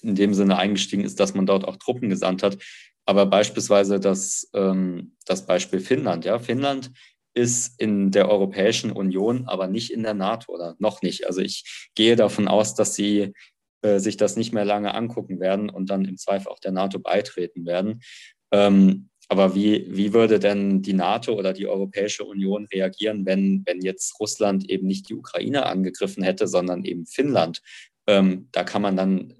[0.02, 2.59] in dem Sinne eingestiegen ist, dass man dort auch Truppen gesandt hat.
[3.07, 6.24] Aber beispielsweise das, ähm, das Beispiel Finnland.
[6.24, 6.90] Ja, Finnland
[7.35, 11.26] ist in der Europäischen Union, aber nicht in der NATO oder noch nicht.
[11.26, 13.33] Also ich gehe davon aus, dass sie
[13.83, 16.98] äh, sich das nicht mehr lange angucken werden und dann im Zweifel auch der NATO
[16.98, 18.02] beitreten werden.
[18.52, 23.83] Ähm, aber wie, wie würde denn die NATO oder die Europäische Union reagieren, wenn, wenn
[23.83, 27.61] jetzt Russland eben nicht die Ukraine angegriffen hätte, sondern eben Finnland?
[28.07, 29.35] Ähm, da kann man dann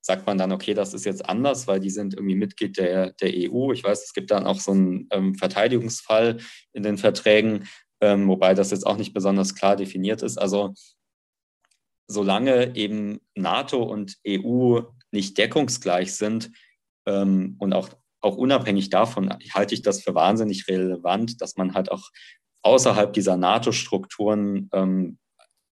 [0.00, 3.30] sagt man dann, okay, das ist jetzt anders, weil die sind irgendwie Mitglied der, der
[3.34, 3.72] EU.
[3.72, 6.38] Ich weiß, es gibt dann auch so einen ähm, Verteidigungsfall
[6.72, 7.68] in den Verträgen,
[8.00, 10.38] ähm, wobei das jetzt auch nicht besonders klar definiert ist.
[10.38, 10.74] Also
[12.08, 14.80] solange eben NATO und EU
[15.12, 16.50] nicht deckungsgleich sind
[17.06, 21.90] ähm, und auch, auch unabhängig davon halte ich das für wahnsinnig relevant, dass man halt
[21.90, 22.10] auch
[22.62, 25.18] außerhalb dieser NATO-Strukturen ähm,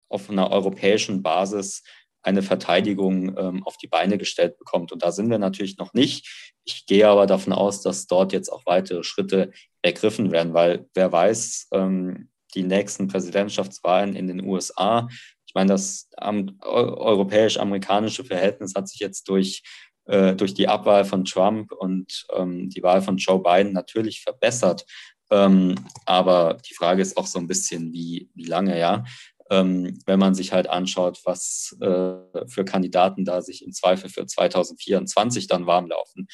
[0.09, 1.83] auf einer europäischen Basis
[2.25, 4.91] eine Verteidigung ähm, auf die Beine gestellt bekommt.
[4.91, 6.53] Und da sind wir natürlich noch nicht.
[6.65, 9.51] Ich gehe aber davon aus, dass dort jetzt auch weitere Schritte
[9.83, 15.07] ergriffen werden, weil wer weiß, ähm, die nächsten Präsidentschaftswahlen in den USA,
[15.45, 19.61] ich meine, das europäisch-amerikanische Verhältnis hat sich jetzt durch,
[20.05, 24.83] äh, durch die Abwahl von Trump und ähm, die Wahl von Joe Biden natürlich verbessert.
[25.31, 29.03] Ähm, aber die Frage ist auch so ein bisschen, wie, wie lange, ja
[29.49, 34.25] ähm, wenn man sich halt anschaut, was äh, für Kandidaten da sich im Zweifel für
[34.25, 36.27] 2024 dann warm laufen.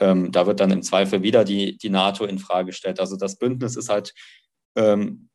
[0.00, 3.00] Ähm, da wird dann im Zweifel wieder die, die NATO in Frage gestellt.
[3.00, 4.14] Also das Bündnis ist halt
[4.76, 5.28] ähm,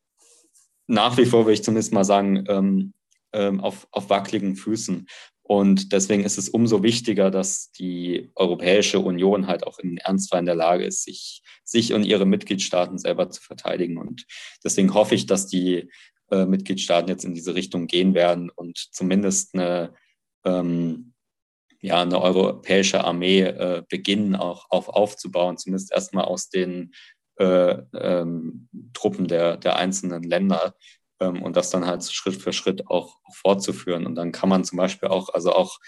[0.88, 2.94] nach wie vor, würde ich zumindest mal sagen, ähm,
[3.34, 5.08] ähm, auf, auf wackeligen Füßen.
[5.44, 10.46] Und deswegen ist es umso wichtiger, dass die Europäische Union halt auch im Ernstfall in
[10.46, 13.98] der Lage ist, sich, sich und ihre Mitgliedstaaten selber zu verteidigen.
[13.98, 14.26] Und
[14.63, 15.90] deswegen hoffe ich, dass die
[16.32, 19.94] äh, Mitgliedstaaten jetzt in diese Richtung gehen werden und zumindest eine,
[20.46, 21.13] ähm,
[21.82, 26.94] ja, eine europäische Armee äh, beginnen auch auf aufzubauen, zumindest erstmal aus den
[27.38, 30.76] äh, ähm, Truppen der, der einzelnen Länder
[31.20, 34.06] ähm, und das dann halt Schritt für Schritt auch, auch, fortzuführen.
[34.06, 35.80] Und dann kann man zum Beispiel auch, also auch,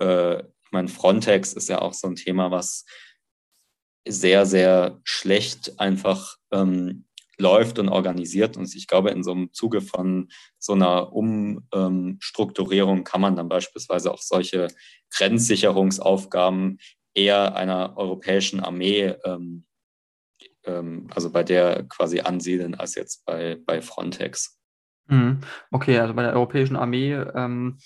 [0.00, 2.84] äh, ich meine, Frontex ist ja auch so ein Thema, was
[4.08, 7.06] sehr, sehr schlecht einfach ähm,
[7.38, 8.56] läuft und organisiert.
[8.56, 14.12] Und ich glaube, in so einem Zuge von so einer Umstrukturierung kann man dann beispielsweise
[14.12, 14.68] auch solche
[15.10, 16.78] Grenzsicherungsaufgaben
[17.14, 19.64] eher einer europäischen Armee, ähm,
[20.64, 24.58] ähm, also bei der quasi ansiedeln, als jetzt bei, bei Frontex.
[25.08, 25.40] Mhm.
[25.70, 27.12] Okay, also bei der europäischen Armee.
[27.12, 27.78] Ähm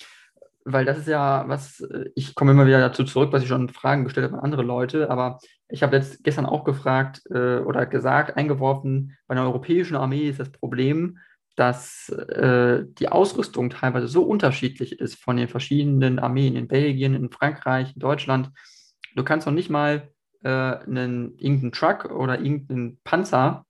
[0.64, 1.82] weil das ist ja was,
[2.14, 5.10] ich komme immer wieder dazu zurück, was ich schon Fragen gestellt habe an andere Leute,
[5.10, 5.38] aber
[5.70, 10.40] ich habe jetzt gestern auch gefragt äh, oder gesagt, eingeworfen, bei einer europäischen Armee ist
[10.40, 11.18] das Problem,
[11.56, 17.30] dass äh, die Ausrüstung teilweise so unterschiedlich ist von den verschiedenen Armeen in Belgien, in
[17.30, 18.50] Frankreich, in Deutschland.
[19.14, 20.08] Du kannst noch nicht mal
[20.42, 23.66] äh, einen, irgendeinen Truck oder irgendeinen Panzer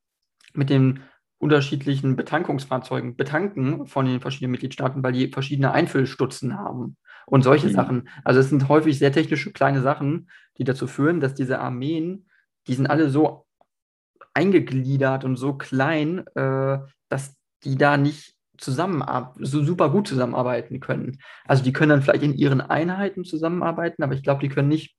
[0.52, 1.02] mit den
[1.40, 7.72] unterschiedlichen Betankungsfahrzeugen betanken von den verschiedenen Mitgliedstaaten, weil die verschiedene Einfüllstutzen haben und solche mhm.
[7.72, 8.09] Sachen.
[8.24, 12.29] Also es sind häufig sehr technische kleine Sachen, die dazu führen, dass diese Armeen,
[12.66, 13.46] die sind alle so
[14.35, 19.03] eingegliedert und so klein, äh, dass die da nicht zusammen,
[19.38, 21.18] so super gut zusammenarbeiten können.
[21.46, 24.94] Also die können dann vielleicht in ihren Einheiten zusammenarbeiten, aber ich glaube, die können nicht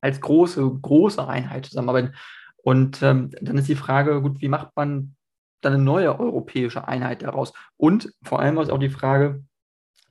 [0.00, 2.14] als große, große Einheit zusammenarbeiten.
[2.56, 5.14] Und ähm, dann ist die Frage, gut, wie macht man
[5.60, 7.52] dann eine neue europäische Einheit daraus?
[7.76, 9.42] Und vor allem ist auch die Frage,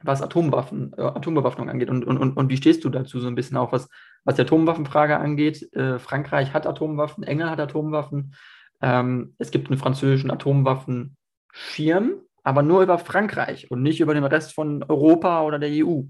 [0.01, 1.89] was Atomwaffen, äh, Atombewaffnung angeht.
[1.89, 3.89] Und, und, und wie stehst du dazu so ein bisschen auch, was,
[4.23, 5.73] was die Atomwaffenfrage angeht?
[5.73, 8.35] Äh, Frankreich hat Atomwaffen, England hat Atomwaffen.
[8.81, 14.53] Ähm, es gibt einen französischen Atomwaffenschirm, aber nur über Frankreich und nicht über den Rest
[14.53, 16.03] von Europa oder der EU.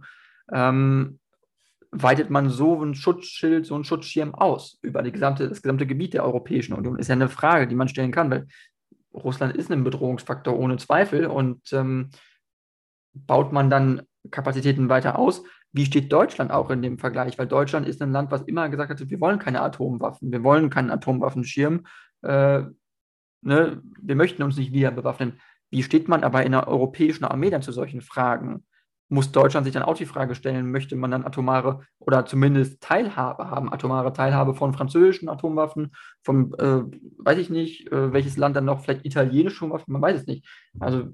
[0.52, 1.20] Ähm,
[1.92, 6.24] weitet man so ein Schutzschild, so ein Schutzschirm aus über gesamte, das gesamte Gebiet der
[6.24, 7.00] Europäischen Union?
[7.00, 8.46] Ist ja eine Frage, die man stellen kann, weil
[9.14, 12.10] Russland ist ein Bedrohungsfaktor ohne Zweifel und ähm,
[13.14, 15.44] baut man dann Kapazitäten weiter aus?
[15.72, 17.38] Wie steht Deutschland auch in dem Vergleich?
[17.38, 20.70] Weil Deutschland ist ein Land, was immer gesagt hat, wir wollen keine Atomwaffen, wir wollen
[20.70, 21.86] keinen Atomwaffenschirm,
[22.24, 22.64] äh,
[23.42, 23.82] ne?
[24.02, 25.40] wir möchten uns nicht wieder bewaffnen.
[25.72, 28.66] Wie steht man aber in der europäischen Armee dann zu solchen Fragen?
[29.10, 33.50] Muss Deutschland sich dann auch die Frage stellen, möchte man dann atomare oder zumindest Teilhabe
[33.50, 35.94] haben, atomare Teilhabe von französischen Atomwaffen,
[36.24, 36.84] von, äh,
[37.18, 40.48] weiß ich nicht, äh, welches Land dann noch, vielleicht italienische Waffen, man weiß es nicht.
[40.80, 41.10] Also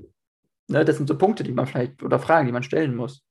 [0.68, 3.24] Ne, das sind so Punkte, die man vielleicht oder Fragen, die man stellen muss.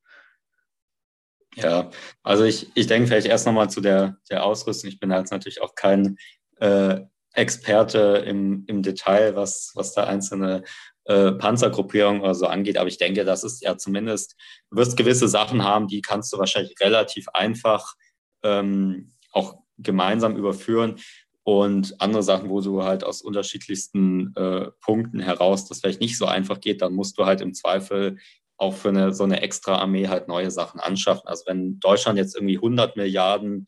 [1.57, 1.91] Ja,
[2.23, 4.89] also ich, ich denke vielleicht erst nochmal zu der, der Ausrüstung.
[4.89, 6.17] Ich bin jetzt natürlich auch kein
[6.57, 7.01] äh,
[7.33, 10.63] Experte im, im Detail, was, was da einzelne
[11.05, 14.37] äh, Panzergruppierungen oder so angeht, aber ich denke, das ist ja zumindest,
[14.71, 17.95] du wirst gewisse Sachen haben, die kannst du wahrscheinlich relativ einfach
[18.43, 20.97] ähm, auch gemeinsam überführen
[21.43, 26.25] und andere Sachen, wo du halt aus unterschiedlichsten äh, Punkten heraus das vielleicht nicht so
[26.25, 28.19] einfach geht, dann musst du halt im Zweifel
[28.57, 31.29] auch für eine, so eine extra Armee halt neue Sachen anschaffen.
[31.29, 33.67] Also wenn Deutschland jetzt irgendwie 100 Milliarden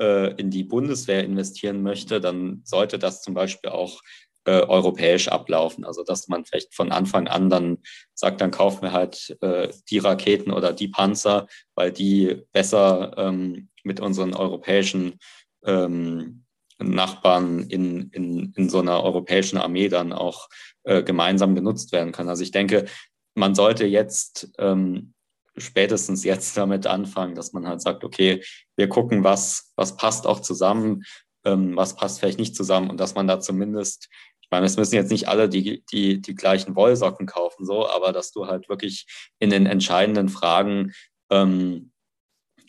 [0.00, 4.00] äh, in die Bundeswehr investieren möchte, dann sollte das zum Beispiel auch
[4.48, 5.84] äh, europäisch ablaufen.
[5.84, 7.78] Also dass man vielleicht von Anfang an dann
[8.14, 13.68] sagt, dann kaufen wir halt äh, die Raketen oder die Panzer, weil die besser ähm,
[13.82, 15.18] mit unseren europäischen
[15.66, 16.44] ähm,
[16.78, 20.48] Nachbarn in, in, in so einer europäischen Armee dann auch
[20.84, 22.30] äh, gemeinsam genutzt werden können.
[22.30, 22.86] Also ich denke,
[23.34, 25.12] man sollte jetzt ähm,
[25.58, 28.42] spätestens jetzt damit anfangen, dass man halt sagt, okay,
[28.76, 31.02] wir gucken, was, was passt auch zusammen,
[31.44, 34.08] ähm, was passt vielleicht nicht zusammen und dass man da zumindest,
[34.48, 38.12] ich meine, es müssen jetzt nicht alle die, die, die gleichen Wollsocken kaufen, so, aber
[38.12, 39.06] dass du halt wirklich
[39.38, 40.94] in den entscheidenden Fragen
[41.30, 41.92] ähm,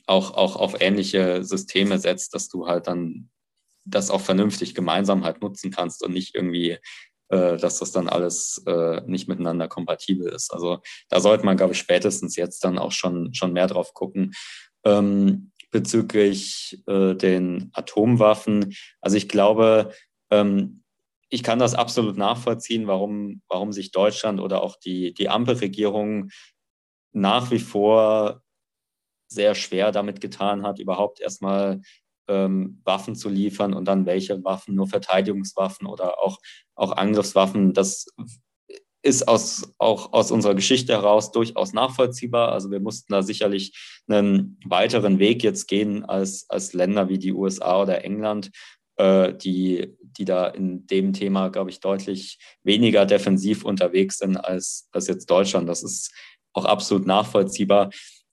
[0.06, 3.30] auch, auch auf ähnliche Systeme setzt, dass du halt dann
[3.86, 6.80] das auch vernünftig gemeinsam halt nutzen kannst und nicht irgendwie,
[7.30, 10.52] äh, dass das dann alles äh, nicht miteinander kompatibel ist.
[10.54, 14.34] Also da sollte man, glaube ich, spätestens jetzt dann auch schon, schon mehr drauf gucken.
[14.84, 18.76] Ähm, bezüglich äh, den Atomwaffen.
[19.00, 19.94] Also ich glaube,
[20.30, 20.84] ähm,
[21.30, 26.30] ich kann das absolut nachvollziehen, warum, warum sich Deutschland oder auch die, die Ampelregierung
[27.12, 28.42] nach wie vor
[29.28, 31.82] sehr schwer damit getan hat, überhaupt erstmal
[32.28, 36.40] ähm, Waffen zu liefern und dann welche Waffen, nur Verteidigungswaffen oder auch,
[36.76, 37.74] auch Angriffswaffen.
[37.74, 38.08] Das
[39.02, 42.52] ist aus, auch aus unserer Geschichte heraus durchaus nachvollziehbar.
[42.52, 47.34] Also wir mussten da sicherlich einen weiteren Weg jetzt gehen als, als Länder wie die
[47.34, 48.52] USA oder England,
[49.00, 54.88] äh, die, die da in dem Thema, glaube ich, deutlich weniger defensiv unterwegs sind als,
[54.92, 55.68] als jetzt Deutschland.
[55.68, 56.14] Das ist
[56.54, 57.90] auch absolut nachvollziehbar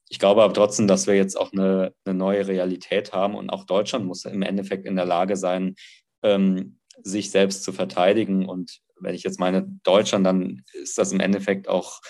[0.08, 3.64] ich glaube aber trotzdem, dass wir jetzt auch eine, eine, neue Realität haben und auch
[3.64, 5.74] Deutschland muss im Endeffekt in der Lage sein,
[6.22, 8.46] ähm, sich selbst zu verteidigen.
[8.46, 12.00] Und wenn ich jetzt meine Deutschland, dann ist das im Endeffekt auch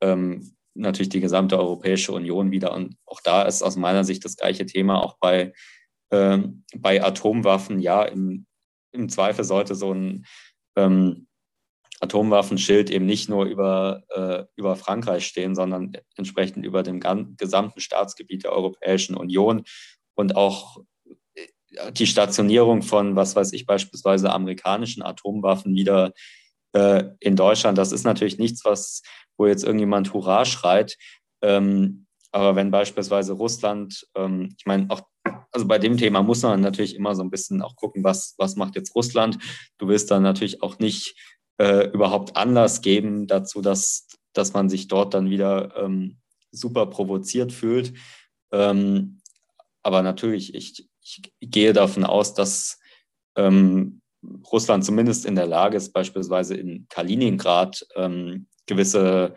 [0.00, 2.72] ähm, natürlich die gesamte Europäische Union wieder.
[2.74, 5.52] Und auch da ist aus meiner Sicht das gleiche Thema, auch bei,
[6.10, 7.80] ähm, bei Atomwaffen.
[7.80, 8.46] Ja, im,
[8.92, 10.26] im Zweifel sollte so ein
[10.76, 11.28] ähm,
[12.00, 17.00] Atomwaffenschild eben nicht nur über, äh, über Frankreich stehen, sondern entsprechend über dem
[17.36, 19.64] gesamten Staatsgebiet der Europäischen Union
[20.14, 20.78] und auch
[21.34, 26.12] äh, die Stationierung von, was weiß ich, beispielsweise amerikanischen Atomwaffen wieder
[26.72, 27.78] äh, in Deutschland.
[27.78, 29.02] Das ist natürlich nichts, was,
[29.36, 30.96] wo jetzt irgendjemand Hurra schreit.
[31.42, 35.02] Ähm, aber wenn beispielsweise Russland, ähm, ich meine, auch
[35.50, 38.56] also bei dem Thema muss man natürlich immer so ein bisschen auch gucken, was, was
[38.56, 39.38] macht jetzt Russland.
[39.78, 41.16] Du willst dann natürlich auch nicht
[41.58, 46.18] äh, überhaupt Anlass geben dazu, dass, dass man sich dort dann wieder ähm,
[46.50, 47.94] super provoziert fühlt.
[48.52, 49.20] Ähm,
[49.82, 52.78] aber natürlich, ich, ich, gehe davon aus, dass
[53.36, 54.02] ähm,
[54.52, 59.34] Russland zumindest in der Lage ist, beispielsweise in Kaliningrad ähm, gewisse,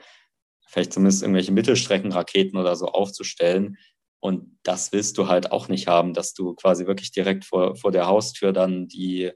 [0.72, 3.78] vielleicht zumindest irgendwelche Mittelstreckenraketen oder so aufzustellen.
[4.20, 7.92] Und das willst du halt auch nicht haben, dass du quasi wirklich direkt vor, vor
[7.92, 9.32] der Haustür dann die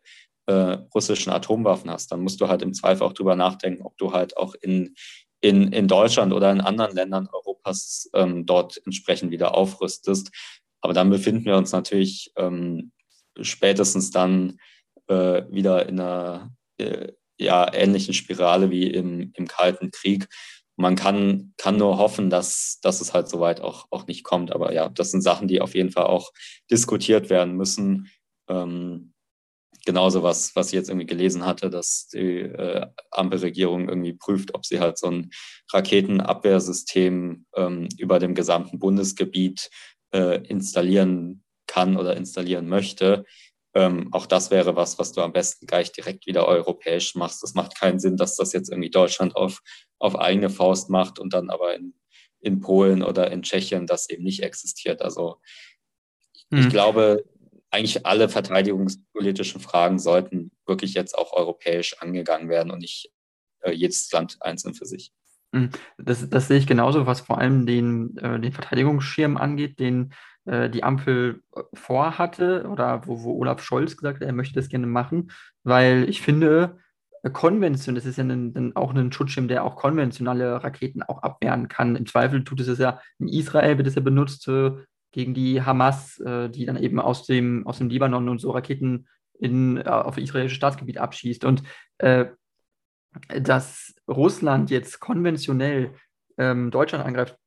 [0.47, 4.13] äh, russischen Atomwaffen hast, dann musst du halt im Zweifel auch drüber nachdenken, ob du
[4.13, 4.95] halt auch in,
[5.41, 10.31] in, in Deutschland oder in anderen Ländern Europas ähm, dort entsprechend wieder aufrüstest.
[10.81, 12.91] Aber dann befinden wir uns natürlich ähm,
[13.41, 14.59] spätestens dann
[15.07, 20.27] äh, wieder in einer äh, ja, ähnlichen Spirale wie im, im Kalten Krieg.
[20.78, 24.51] Man kann, kann nur hoffen, dass, dass es halt soweit auch, auch nicht kommt.
[24.51, 26.32] Aber ja, das sind Sachen, die auf jeden Fall auch
[26.69, 28.11] diskutiert werden müssen.
[28.49, 29.13] Ähm,
[29.86, 34.65] genauso was, was ich jetzt irgendwie gelesen hatte, dass die äh, Ampelregierung irgendwie prüft, ob
[34.65, 35.30] sie halt so ein
[35.71, 39.69] Raketenabwehrsystem ähm, über dem gesamten Bundesgebiet
[40.13, 43.26] äh, installieren kann oder installieren möchte.
[43.76, 47.43] Ähm, auch das wäre was, was du am besten gleich direkt wieder europäisch machst.
[47.43, 49.61] Das macht keinen Sinn, dass das jetzt irgendwie Deutschland auf,
[49.99, 51.93] auf eigene Faust macht und dann aber in,
[52.39, 55.01] in Polen oder in Tschechien das eben nicht existiert.
[55.01, 55.41] Also
[56.53, 56.61] hm.
[56.61, 57.26] ich glaube,
[57.69, 63.11] eigentlich alle verteidigungspolitischen Fragen sollten wirklich jetzt auch europäisch angegangen werden und nicht
[63.59, 65.11] äh, jedes Land einzeln für sich.
[65.53, 65.69] Hm.
[65.97, 70.13] Das, das sehe ich genauso, was vor allem den, äh, den Verteidigungsschirm angeht, den
[70.46, 74.70] äh, die Ampel äh, vorhatte oder wo, wo Olaf Scholz gesagt hat, er möchte das
[74.70, 75.32] gerne machen,
[75.64, 76.78] weil ich finde,
[77.24, 81.24] äh, Konvention, das ist ja ein, ein, auch ein Schutzschirm, der auch konventionelle Raketen auch
[81.24, 81.96] abwehren kann.
[81.96, 84.72] Im Zweifel tut es ja in Israel, wird es ja benutzt äh,
[85.12, 89.08] gegen die Hamas, äh, die dann eben aus dem, aus dem Libanon und so Raketen
[89.39, 91.46] in, äh, auf israelisches Staatsgebiet abschießt.
[91.46, 91.64] Und
[93.30, 95.93] dass Russland jetzt konventionell
[96.38, 97.38] ähm, Deutschland angreift,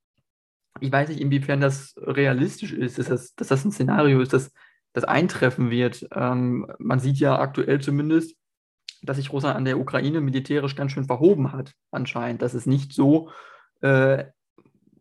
[0.81, 4.53] ich weiß nicht, inwiefern das realistisch ist, dass das, dass das ein Szenario ist, das,
[4.93, 6.07] das eintreffen wird.
[6.15, 8.37] Ähm, man sieht ja aktuell zumindest,
[9.03, 12.43] dass sich Russland an der Ukraine militärisch ganz schön verhoben hat, anscheinend.
[12.43, 13.31] Dass es nicht so
[13.81, 14.25] äh,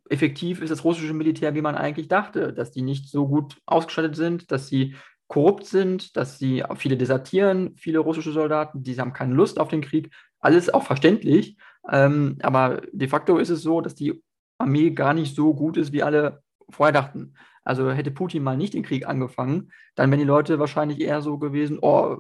[0.10, 2.54] effektiv ist, das russische Militär, wie man eigentlich dachte.
[2.54, 4.96] Dass die nicht so gut ausgestattet sind, dass sie
[5.28, 9.82] korrupt sind, dass sie viele desertieren, viele russische Soldaten, die haben keine Lust auf den
[9.82, 10.14] Krieg.
[10.40, 11.58] Alles auch verständlich.
[11.90, 14.22] Ähm, aber de facto ist es so, dass die
[14.68, 17.34] Armee gar nicht so gut ist, wie alle vorher dachten.
[17.64, 21.38] Also hätte Putin mal nicht den Krieg angefangen, dann wären die Leute wahrscheinlich eher so
[21.38, 22.18] gewesen, oh,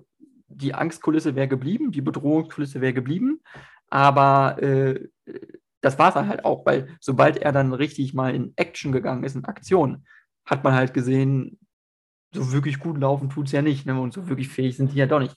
[0.48, 3.41] die Angstkulisse wäre geblieben, die Bedrohungskulisse wäre geblieben,
[3.89, 5.08] aber äh,
[5.82, 9.36] das war es halt auch, weil sobald er dann richtig mal in Action gegangen ist,
[9.36, 10.06] in Aktion,
[10.45, 11.60] hat man halt gesehen,
[12.34, 14.00] so wirklich gut laufen tut es ja nicht ne?
[14.00, 15.36] und so wirklich fähig sind die ja doch nicht.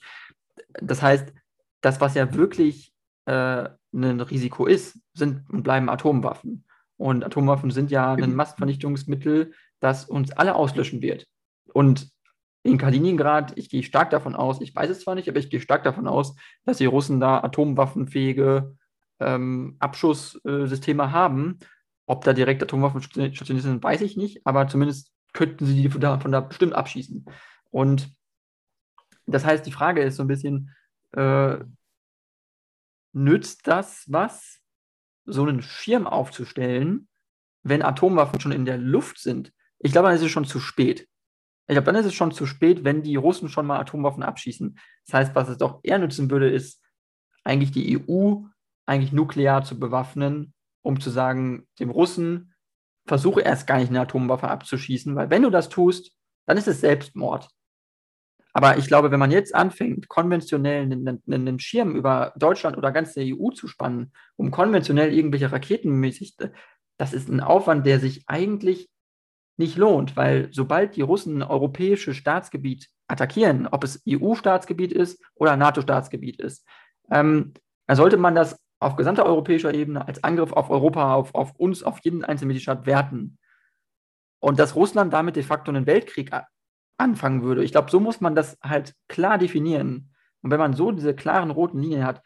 [0.73, 1.33] Das heißt,
[1.81, 2.93] das, was ja wirklich
[3.25, 6.65] äh, ein Risiko ist, sind und bleiben Atomwaffen.
[7.01, 11.25] Und Atomwaffen sind ja ein Massenvernichtungsmittel, das uns alle auslöschen wird.
[11.73, 12.11] Und
[12.61, 15.61] in Kaliningrad, ich gehe stark davon aus, ich weiß es zwar nicht, aber ich gehe
[15.61, 18.77] stark davon aus, dass die Russen da atomwaffenfähige
[19.19, 21.57] ähm, Abschusssysteme haben.
[22.05, 26.01] Ob da direkt Atomwaffen stationiert sind, weiß ich nicht, aber zumindest könnten sie die von
[26.01, 27.25] da, von da bestimmt abschießen.
[27.71, 28.13] Und
[29.25, 30.69] das heißt, die Frage ist so ein bisschen,
[31.13, 31.57] äh,
[33.11, 34.60] nützt das was,
[35.25, 37.07] so einen Schirm aufzustellen,
[37.63, 41.07] wenn Atomwaffen schon in der Luft sind, ich glaube, dann ist es schon zu spät.
[41.67, 44.77] Ich glaube, dann ist es schon zu spät, wenn die Russen schon mal Atomwaffen abschießen.
[45.05, 46.81] Das heißt, was es doch eher nützen würde, ist
[47.43, 48.43] eigentlich die EU
[48.85, 50.53] eigentlich nuklear zu bewaffnen,
[50.83, 52.53] um zu sagen, dem Russen,
[53.07, 56.11] versuche erst gar nicht eine Atomwaffe abzuschießen, weil wenn du das tust,
[56.45, 57.49] dann ist es Selbstmord.
[58.53, 63.13] Aber ich glaube, wenn man jetzt anfängt, konventionell einen, einen, Schirm über Deutschland oder ganz
[63.13, 66.35] der EU zu spannen, um konventionell irgendwelche Raketen mäßig,
[66.97, 68.89] das ist ein Aufwand, der sich eigentlich
[69.57, 75.55] nicht lohnt, weil sobald die Russen ein europäisches Staatsgebiet attackieren, ob es EU-Staatsgebiet ist oder
[75.55, 76.65] NATO-Staatsgebiet ist,
[77.09, 77.53] ähm,
[77.87, 81.83] dann sollte man das auf gesamter europäischer Ebene als Angriff auf Europa, auf, auf uns,
[81.83, 83.37] auf jeden einzelnen Mitgliedstaat werten.
[84.39, 86.31] Und dass Russland damit de facto einen Weltkrieg
[86.97, 87.63] anfangen würde.
[87.63, 90.11] Ich glaube, so muss man das halt klar definieren.
[90.41, 92.21] Und wenn man so diese klaren roten Linien hat,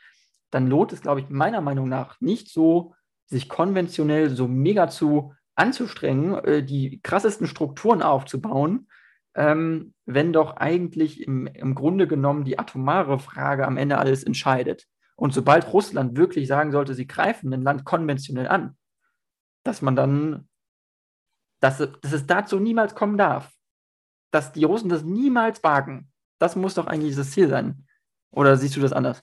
[0.52, 2.94] dann lohnt es, glaube ich, meiner Meinung nach nicht so,
[3.26, 8.88] sich konventionell so mega zu anzustrengen, äh, die krassesten Strukturen aufzubauen,
[9.36, 14.86] ähm, wenn doch eigentlich im, im Grunde genommen die atomare Frage am Ende alles entscheidet.
[15.16, 18.78] Und sobald Russland wirklich sagen sollte, sie greifen ein Land konventionell an,
[19.64, 20.48] dass man dann,
[21.62, 23.55] dass, dass es dazu niemals kommen darf
[24.32, 26.12] dass die Russen das niemals wagen.
[26.40, 27.88] Das muss doch eigentlich das Ziel sein.
[28.32, 29.22] Oder siehst du das anders?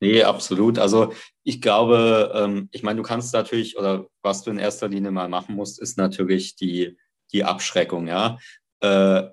[0.00, 0.78] Nee, absolut.
[0.78, 1.12] Also
[1.42, 5.28] ich glaube, ähm, ich meine, du kannst natürlich, oder was du in erster Linie mal
[5.28, 6.96] machen musst, ist natürlich die,
[7.32, 8.38] die Abschreckung, ja.
[8.80, 9.24] Äh,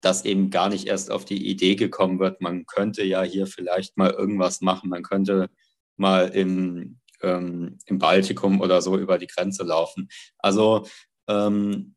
[0.00, 3.96] dass eben gar nicht erst auf die Idee gekommen wird, man könnte ja hier vielleicht
[3.96, 5.48] mal irgendwas machen, man könnte
[5.96, 10.08] mal im, ähm, im Baltikum oder so über die Grenze laufen.
[10.38, 10.86] Also
[11.26, 11.94] ähm,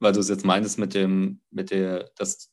[0.00, 2.50] weil du es jetzt meintest mit dem, mit der, dass,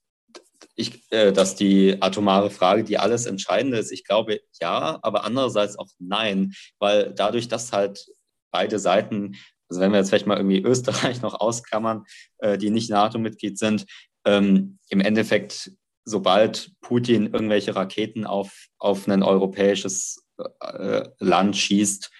[0.75, 3.91] ich, äh, dass die atomare Frage die alles Entscheidende ist.
[3.91, 8.05] Ich glaube ja, aber andererseits auch nein, weil dadurch, dass halt
[8.51, 9.35] beide Seiten,
[9.69, 12.05] also wenn wir jetzt vielleicht mal irgendwie Österreich noch ausklammern,
[12.39, 13.85] äh, die nicht NATO-Mitglied sind,
[14.25, 15.71] ähm, im Endeffekt,
[16.05, 20.23] sobald Putin irgendwelche Raketen auf, auf ein europäisches
[20.61, 22.11] äh, Land schießt,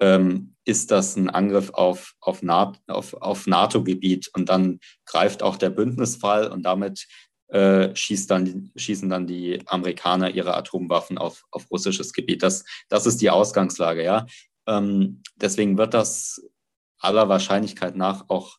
[0.00, 5.56] ähm, ist das ein Angriff auf, auf, NATO, auf, auf NATO-Gebiet und dann greift auch
[5.56, 7.06] der Bündnisfall und damit
[7.48, 12.42] äh, schießt dann, schießen dann die Amerikaner ihre Atomwaffen auf, auf russisches Gebiet.
[12.42, 14.26] Das, das ist die Ausgangslage, ja.
[14.66, 16.42] Ähm, deswegen wird das
[16.98, 18.58] aller Wahrscheinlichkeit nach auch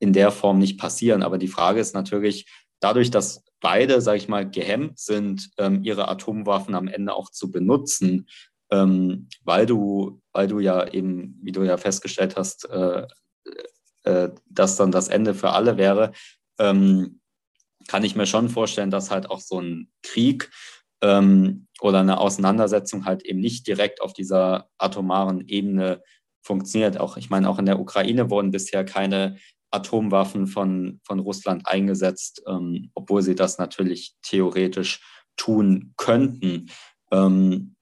[0.00, 1.22] in der Form nicht passieren.
[1.22, 2.46] Aber die Frage ist natürlich,
[2.80, 7.50] dadurch, dass beide, sage ich mal, gehemmt sind, ähm, ihre Atomwaffen am Ende auch zu
[7.50, 8.26] benutzen,
[8.74, 13.06] ähm, weil du, weil du ja eben, wie du ja festgestellt hast, äh,
[14.02, 16.12] äh, dass dann das Ende für alle wäre,
[16.58, 17.20] ähm,
[17.86, 20.50] kann ich mir schon vorstellen, dass halt auch so ein Krieg
[21.02, 26.02] ähm, oder eine Auseinandersetzung halt eben nicht direkt auf dieser atomaren Ebene
[26.42, 26.98] funktioniert.
[26.98, 29.36] Auch, ich meine, auch in der Ukraine wurden bisher keine
[29.70, 35.00] Atomwaffen von, von Russland eingesetzt, ähm, obwohl sie das natürlich theoretisch
[35.36, 36.70] tun könnten.
[37.12, 37.73] Ähm,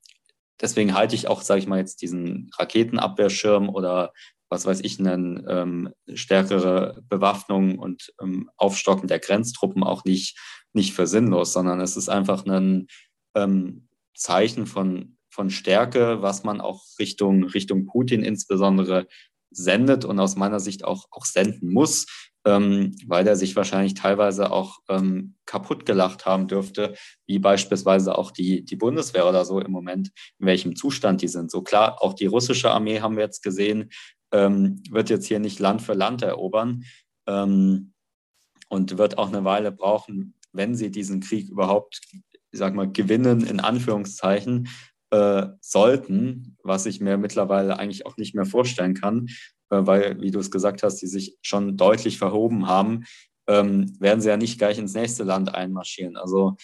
[0.63, 4.13] deswegen halte ich auch, sage ich mal, jetzt diesen Raketenabwehrschirm oder
[4.49, 10.39] was weiß ich, eine ähm, stärkere Bewaffnung und ähm, Aufstocken der Grenztruppen auch nicht,
[10.75, 12.87] nicht für sinnlos, sondern es ist einfach ein
[13.35, 19.07] ähm, Zeichen von, von Stärke, was man auch Richtung, Richtung Putin insbesondere
[19.51, 22.07] sendet und aus meiner Sicht auch, auch senden muss,
[22.45, 26.95] ähm, weil er sich wahrscheinlich teilweise auch ähm, kaputt gelacht haben dürfte,
[27.27, 31.51] wie beispielsweise auch die, die Bundeswehr oder so im Moment, in welchem Zustand die sind.
[31.51, 33.91] So klar, auch die russische Armee haben wir jetzt gesehen,
[34.33, 36.85] ähm, wird jetzt hier nicht Land für Land erobern
[37.27, 37.93] ähm,
[38.69, 43.47] und wird auch eine Weile brauchen, wenn sie diesen Krieg überhaupt, ich sag mal, gewinnen,
[43.47, 44.69] in Anführungszeichen,
[45.11, 49.29] äh, sollten, was ich mir mittlerweile eigentlich auch nicht mehr vorstellen kann,
[49.87, 53.05] weil, wie du es gesagt hast, die sich schon deutlich verhoben haben,
[53.47, 56.17] ähm, werden sie ja nicht gleich ins nächste Land einmarschieren.
[56.17, 56.57] Also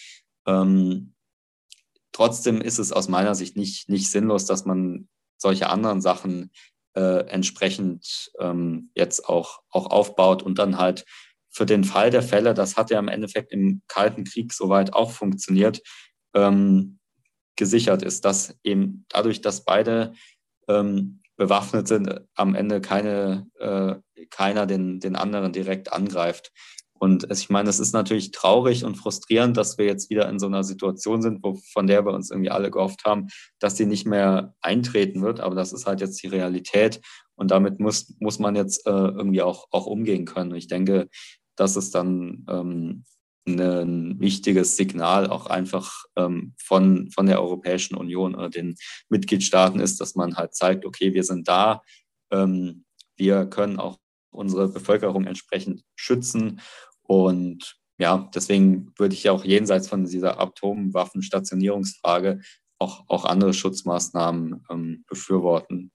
[0.45, 1.13] ähm,
[2.11, 5.07] trotzdem ist es aus meiner Sicht nicht, nicht sinnlos, dass man
[5.37, 6.51] solche anderen Sachen
[6.95, 11.05] äh, entsprechend ähm, jetzt auch, auch aufbaut und dann halt
[11.49, 15.11] für den Fall der Fälle, das hat ja im Endeffekt im Kalten Krieg soweit auch
[15.11, 15.81] funktioniert,
[16.33, 16.99] ähm,
[17.55, 20.13] gesichert ist, dass eben dadurch, dass beide
[20.67, 23.95] ähm, bewaffnet sind, am Ende keine, äh,
[24.29, 26.51] keiner den, den anderen direkt angreift.
[26.93, 30.47] Und ich meine, es ist natürlich traurig und frustrierend, dass wir jetzt wieder in so
[30.47, 33.27] einer Situation sind, wo, von der wir uns irgendwie alle gehofft haben,
[33.59, 35.39] dass sie nicht mehr eintreten wird.
[35.39, 36.99] Aber das ist halt jetzt die Realität.
[37.35, 40.51] Und damit muss, muss man jetzt äh, irgendwie auch, auch umgehen können.
[40.51, 41.07] Und ich denke,
[41.55, 43.05] dass es dann ähm,
[43.47, 48.75] ein wichtiges Signal auch einfach ähm, von, von der Europäischen Union oder den
[49.09, 51.81] Mitgliedstaaten ist, dass man halt zeigt, okay, wir sind da,
[52.31, 52.85] ähm,
[53.15, 53.97] wir können auch
[54.31, 56.61] unsere Bevölkerung entsprechend schützen
[57.03, 62.39] und ja, deswegen würde ich ja auch jenseits von dieser Atomwaffenstationierungsfrage
[62.79, 65.91] auch, auch andere Schutzmaßnahmen ähm, befürworten.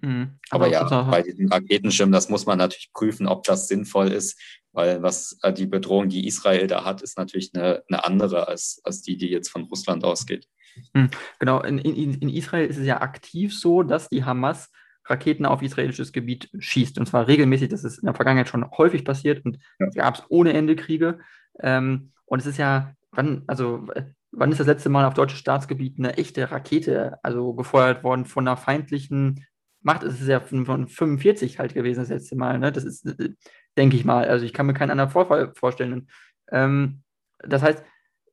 [0.00, 0.38] Mhm.
[0.50, 4.36] Aber, Aber ja, bei diesem Raketenschirm, das muss man natürlich prüfen, ob das sinnvoll ist,
[4.76, 8.80] weil was äh, die Bedrohung, die Israel da hat, ist natürlich eine, eine andere als,
[8.84, 10.46] als die, die jetzt von Russland ausgeht.
[10.92, 11.10] Mhm.
[11.38, 14.70] Genau, in, in, in Israel ist es ja aktiv so, dass die Hamas
[15.06, 16.98] Raketen auf israelisches Gebiet schießt.
[16.98, 19.88] Und zwar regelmäßig, das ist in der Vergangenheit schon häufig passiert und ja.
[19.90, 21.20] gab es ohne Ende Kriege.
[21.60, 23.86] Ähm, und es ist ja, wann, also
[24.32, 28.46] wann ist das letzte Mal auf deutschem Staatsgebiet eine echte Rakete also gefeuert worden von
[28.46, 29.46] einer feindlichen
[29.80, 30.02] Macht?
[30.02, 32.58] Es ist ja von, von 45 halt gewesen das letzte Mal.
[32.58, 32.72] Ne?
[32.72, 33.06] Das ist,
[33.76, 34.26] denke ich mal.
[34.28, 36.08] Also ich kann mir keinen anderen Vorfall vorstellen.
[36.50, 37.02] Ähm,
[37.38, 37.84] das heißt,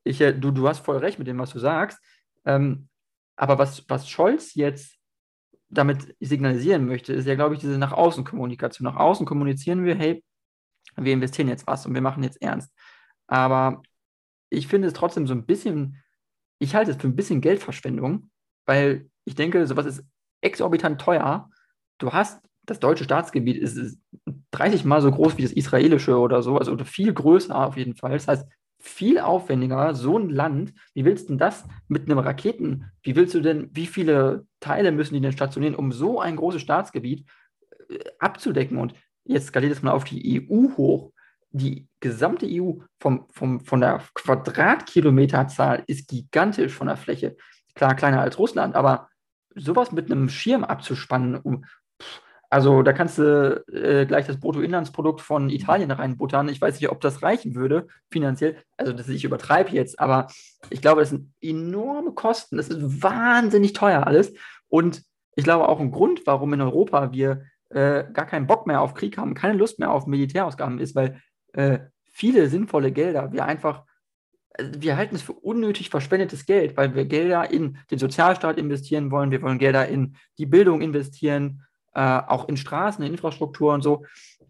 [0.03, 1.99] ich, äh, du, du hast voll recht mit dem, was du sagst.
[2.45, 2.89] Ähm,
[3.35, 4.97] aber was, was Scholz jetzt
[5.69, 8.85] damit signalisieren möchte, ist ja, glaube ich, diese nach außen Kommunikation.
[8.85, 10.23] Nach außen kommunizieren wir, hey,
[10.95, 12.71] wir investieren jetzt was und wir machen jetzt ernst.
[13.27, 13.81] Aber
[14.49, 16.03] ich finde es trotzdem so ein bisschen,
[16.59, 18.29] ich halte es für ein bisschen Geldverschwendung,
[18.65, 20.03] weil ich denke, sowas ist
[20.41, 21.49] exorbitant teuer.
[21.97, 23.99] Du hast, das deutsche Staatsgebiet ist, ist
[24.51, 28.11] 30 Mal so groß wie das israelische oder so, also viel größer auf jeden Fall.
[28.11, 28.47] Das heißt,
[28.79, 33.33] viel aufwendiger, so ein Land, wie willst du denn das mit einem Raketen, wie willst
[33.33, 37.25] du denn, wie viele Teile müssen die denn stationieren, um so ein großes Staatsgebiet
[37.89, 38.77] äh, abzudecken?
[38.77, 38.93] Und
[39.23, 41.11] jetzt skaliert es mal auf die EU hoch.
[41.51, 47.37] Die gesamte EU vom, vom, von der Quadratkilometerzahl ist gigantisch von der Fläche.
[47.75, 49.07] Klar, kleiner als Russland, aber
[49.55, 51.63] sowas mit einem Schirm abzuspannen, um,
[52.53, 56.49] Also da kannst du äh, gleich das Bruttoinlandsprodukt von Italien reinbuttern.
[56.49, 58.57] Ich weiß nicht, ob das reichen würde finanziell.
[58.77, 60.27] Also das ich übertreibe jetzt, aber
[60.69, 62.57] ich glaube, das sind enorme Kosten.
[62.57, 64.35] Das ist wahnsinnig teuer alles.
[64.67, 65.01] Und
[65.35, 67.41] ich glaube auch ein Grund, warum in Europa wir
[67.71, 71.19] äh, gar keinen Bock mehr auf Krieg haben, keine Lust mehr auf Militärausgaben ist, weil
[71.53, 71.79] äh,
[72.11, 73.83] viele sinnvolle Gelder wir einfach
[74.55, 79.09] also wir halten es für unnötig verschwendetes Geld, weil wir Gelder in den Sozialstaat investieren
[79.09, 81.63] wollen, wir wollen Gelder in die Bildung investieren,
[81.93, 84.03] äh, auch in Straßen, in Infrastruktur und so,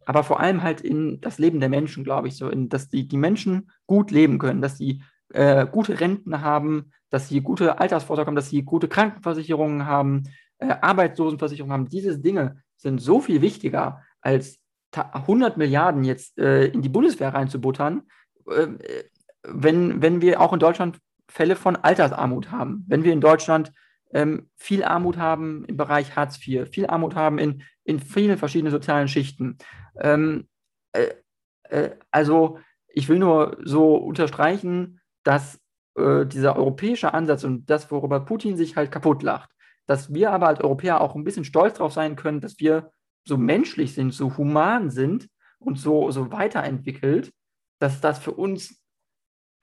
[0.05, 3.07] aber vor allem halt in das Leben der Menschen, glaube ich, so, in, dass die,
[3.07, 5.01] die Menschen gut leben können, dass sie
[5.33, 10.23] äh, gute Renten haben, dass sie gute Altersvorsorge haben, dass sie gute Krankenversicherungen haben,
[10.59, 11.89] äh, Arbeitslosenversicherungen haben.
[11.89, 14.59] Diese Dinge sind so viel wichtiger, als
[14.91, 18.03] 100 Milliarden jetzt äh, in die Bundeswehr reinzubuttern,
[18.49, 19.03] ähm, äh,
[19.45, 23.73] wenn, wenn wir auch in Deutschland Fälle von Altersarmut haben, wenn wir in Deutschland
[24.13, 28.71] ähm, viel Armut haben im Bereich Hartz IV, viel Armut haben in, in vielen verschiedenen
[28.71, 29.57] sozialen Schichten.
[29.99, 30.47] Ähm,
[30.93, 31.09] äh,
[31.63, 35.59] äh, also ich will nur so unterstreichen, dass
[35.95, 39.49] äh, dieser europäische Ansatz und das, worüber Putin sich halt kaputt lacht,
[39.87, 42.91] dass wir aber als Europäer auch ein bisschen stolz darauf sein können, dass wir
[43.25, 45.27] so menschlich sind, so human sind
[45.59, 47.31] und so, so weiterentwickelt,
[47.79, 48.81] dass das für uns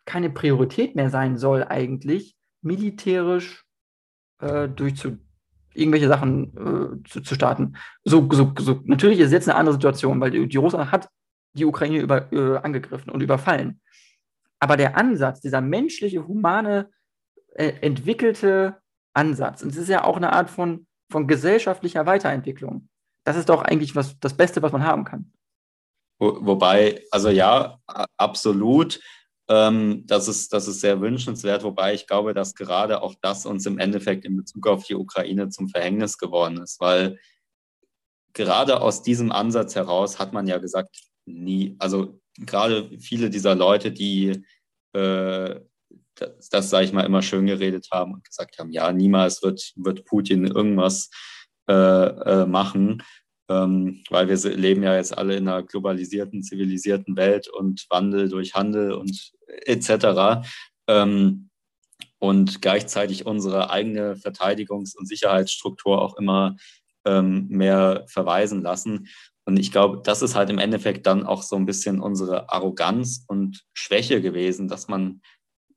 [0.06, 3.64] keine Priorität mehr sein soll, eigentlich militärisch
[4.40, 5.18] äh, durch zu,
[5.74, 7.76] irgendwelche Sachen äh, zu, zu, starten.
[8.04, 11.08] So, so, so, natürlich ist es jetzt eine andere Situation, weil die, die Russland hat
[11.52, 13.80] die Ukraine über, äh, angegriffen und überfallen.
[14.58, 16.90] Aber der Ansatz, dieser menschliche, humane,
[17.54, 18.76] äh, entwickelte
[19.14, 22.88] Ansatz, und es ist ja auch eine Art von, von gesellschaftlicher Weiterentwicklung.
[23.24, 25.32] Das ist doch eigentlich was, das Beste, was man haben kann.
[26.18, 27.78] Wo, wobei, also ja,
[28.16, 29.00] absolut.
[29.50, 33.66] Ähm, das, ist, das ist sehr wünschenswert, wobei ich glaube, dass gerade auch das uns
[33.66, 37.18] im Endeffekt in Bezug auf die Ukraine zum Verhängnis geworden ist, weil
[38.32, 40.96] gerade aus diesem Ansatz heraus hat man ja gesagt,
[41.26, 44.44] nie, also gerade viele dieser Leute, die
[44.92, 45.60] äh,
[46.14, 49.72] das, das sage ich mal, immer schön geredet haben und gesagt haben, ja, niemals wird,
[49.74, 51.10] wird Putin irgendwas
[51.68, 53.02] äh, äh, machen,
[53.50, 58.54] ähm, weil wir leben ja jetzt alle in einer globalisierten, zivilisierten Welt und Wandel durch
[58.54, 59.32] Handel und
[59.66, 60.46] etc.
[60.86, 61.50] Ähm,
[62.20, 66.56] und gleichzeitig unsere eigene Verteidigungs- und Sicherheitsstruktur auch immer
[67.04, 69.08] ähm, mehr verweisen lassen.
[69.46, 73.24] Und ich glaube, das ist halt im Endeffekt dann auch so ein bisschen unsere Arroganz
[73.26, 75.22] und Schwäche gewesen, dass man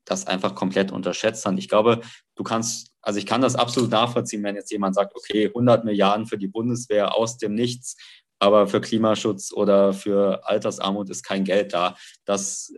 [0.06, 1.58] das einfach komplett unterschätzt hat.
[1.58, 2.02] Ich glaube,
[2.36, 6.26] du kannst, also ich kann das absolut nachvollziehen, wenn jetzt jemand sagt, okay, 100 Milliarden
[6.26, 7.96] für die Bundeswehr aus dem Nichts,
[8.40, 11.96] aber für Klimaschutz oder für Altersarmut ist kein Geld da.
[12.26, 12.74] Das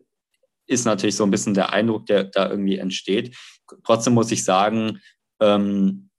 [0.68, 3.36] ist natürlich so ein bisschen der Eindruck, der da irgendwie entsteht.
[3.84, 5.00] Trotzdem muss ich sagen,
[5.40, 6.10] ähm,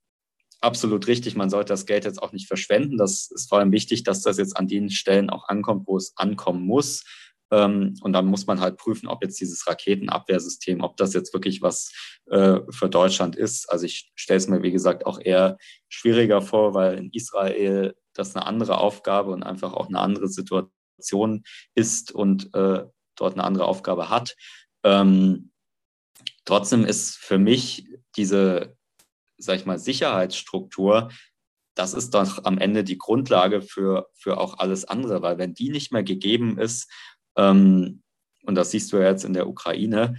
[0.61, 2.97] absolut richtig, man sollte das Geld jetzt auch nicht verschwenden.
[2.97, 6.13] Das ist vor allem wichtig, dass das jetzt an den Stellen auch ankommt, wo es
[6.17, 7.03] ankommen muss.
[7.51, 11.61] Ähm, und dann muss man halt prüfen, ob jetzt dieses Raketenabwehrsystem, ob das jetzt wirklich
[11.61, 11.91] was
[12.29, 13.69] äh, für Deutschland ist.
[13.71, 15.57] Also ich stelle es mir, wie gesagt, auch eher
[15.89, 21.43] schwieriger vor, weil in Israel das eine andere Aufgabe und einfach auch eine andere Situation
[21.75, 22.83] ist und äh,
[23.15, 24.35] dort eine andere Aufgabe hat.
[24.83, 25.51] Ähm,
[26.45, 28.75] trotzdem ist für mich diese,
[29.37, 31.09] sag ich mal, Sicherheitsstruktur,
[31.75, 35.69] das ist doch am Ende die Grundlage für, für auch alles andere, weil wenn die
[35.69, 36.91] nicht mehr gegeben ist,
[37.37, 38.01] ähm,
[38.43, 40.15] und das siehst du ja jetzt in der Ukraine,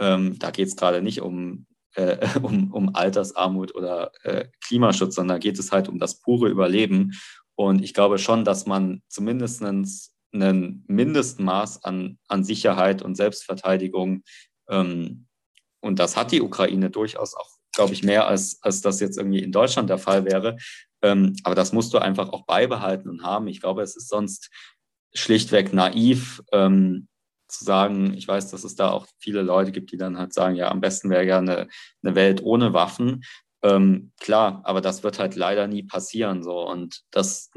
[0.00, 5.36] ähm, da geht es gerade nicht um, äh, um, um Altersarmut oder äh, Klimaschutz, sondern
[5.36, 7.12] da geht es halt um das pure Überleben.
[7.54, 14.22] Und ich glaube schon, dass man zumindest ein Mindestmaß an, an Sicherheit und Selbstverteidigung.
[14.68, 15.26] Ähm,
[15.80, 19.42] und das hat die Ukraine durchaus auch, glaube ich, mehr als, als das jetzt irgendwie
[19.42, 20.56] in Deutschland der Fall wäre.
[21.02, 23.48] Ähm, aber das musst du einfach auch beibehalten und haben.
[23.48, 24.50] Ich glaube, es ist sonst
[25.14, 27.08] schlichtweg naiv ähm,
[27.48, 30.56] zu sagen, ich weiß, dass es da auch viele Leute gibt, die dann halt sagen,
[30.56, 31.68] ja, am besten wäre ja eine,
[32.02, 33.24] eine Welt ohne Waffen.
[33.62, 36.42] Ähm, klar, aber das wird halt leider nie passieren.
[36.42, 36.66] So.
[36.66, 37.50] Und das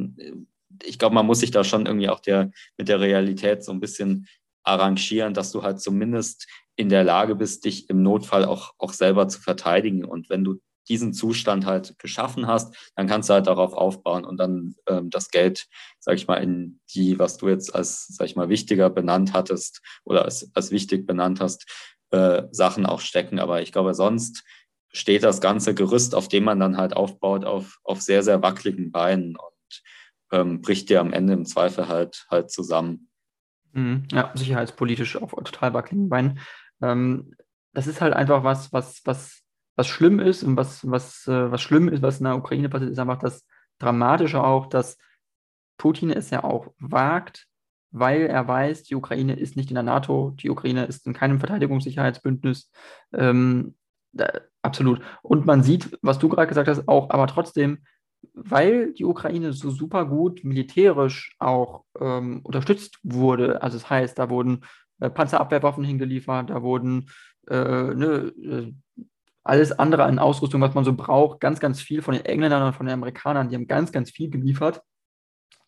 [0.83, 3.79] ich glaube, man muss sich da schon irgendwie auch der, mit der Realität so ein
[3.79, 4.27] bisschen
[4.63, 9.27] arrangieren, dass du halt zumindest in der Lage bist, dich im Notfall auch, auch selber
[9.27, 10.03] zu verteidigen.
[10.03, 10.59] Und wenn du
[10.89, 15.29] diesen Zustand halt geschaffen hast, dann kannst du halt darauf aufbauen und dann ähm, das
[15.29, 15.67] Geld,
[15.99, 19.81] sag ich mal, in die, was du jetzt als, sag ich mal, wichtiger benannt hattest
[20.03, 21.65] oder als, als wichtig benannt hast,
[22.11, 23.39] äh, Sachen auch stecken.
[23.39, 24.43] Aber ich glaube, sonst
[24.91, 28.91] steht das ganze Gerüst, auf dem man dann halt aufbaut, auf, auf sehr, sehr wackeligen
[28.91, 29.35] Beinen.
[29.35, 29.83] Und
[30.31, 33.09] ähm, bricht dir am Ende im Zweifel halt, halt zusammen.
[33.73, 34.07] Mhm.
[34.11, 36.39] Ja, sicherheitspolitisch auf total wackeligen Beinen.
[36.81, 37.35] Ähm,
[37.73, 39.43] das ist halt einfach was, was, was,
[39.75, 42.91] was schlimm ist und was, was, äh, was schlimm ist, was in der Ukraine passiert,
[42.91, 43.45] ist einfach das
[43.79, 44.97] Dramatische auch, dass
[45.77, 47.47] Putin es ja auch wagt,
[47.91, 51.39] weil er weiß, die Ukraine ist nicht in der NATO, die Ukraine ist in keinem
[51.39, 52.71] Verteidigungssicherheitsbündnis.
[53.13, 53.75] Ähm,
[54.13, 54.29] da,
[54.61, 55.01] absolut.
[55.21, 57.79] Und man sieht, was du gerade gesagt hast, auch, aber trotzdem,
[58.33, 64.29] weil die Ukraine so super gut militärisch auch ähm, unterstützt wurde, also das heißt, da
[64.29, 64.63] wurden
[64.99, 67.09] äh, Panzerabwehrwaffen hingeliefert, da wurden
[67.47, 68.73] äh, ne, äh,
[69.45, 72.73] alles andere an Ausrüstung, was man so braucht, ganz, ganz viel von den Engländern und
[72.73, 74.81] von den Amerikanern, die haben ganz, ganz viel geliefert.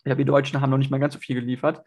[0.04, 1.82] Ja, wir Deutschen haben noch nicht mal ganz so viel geliefert.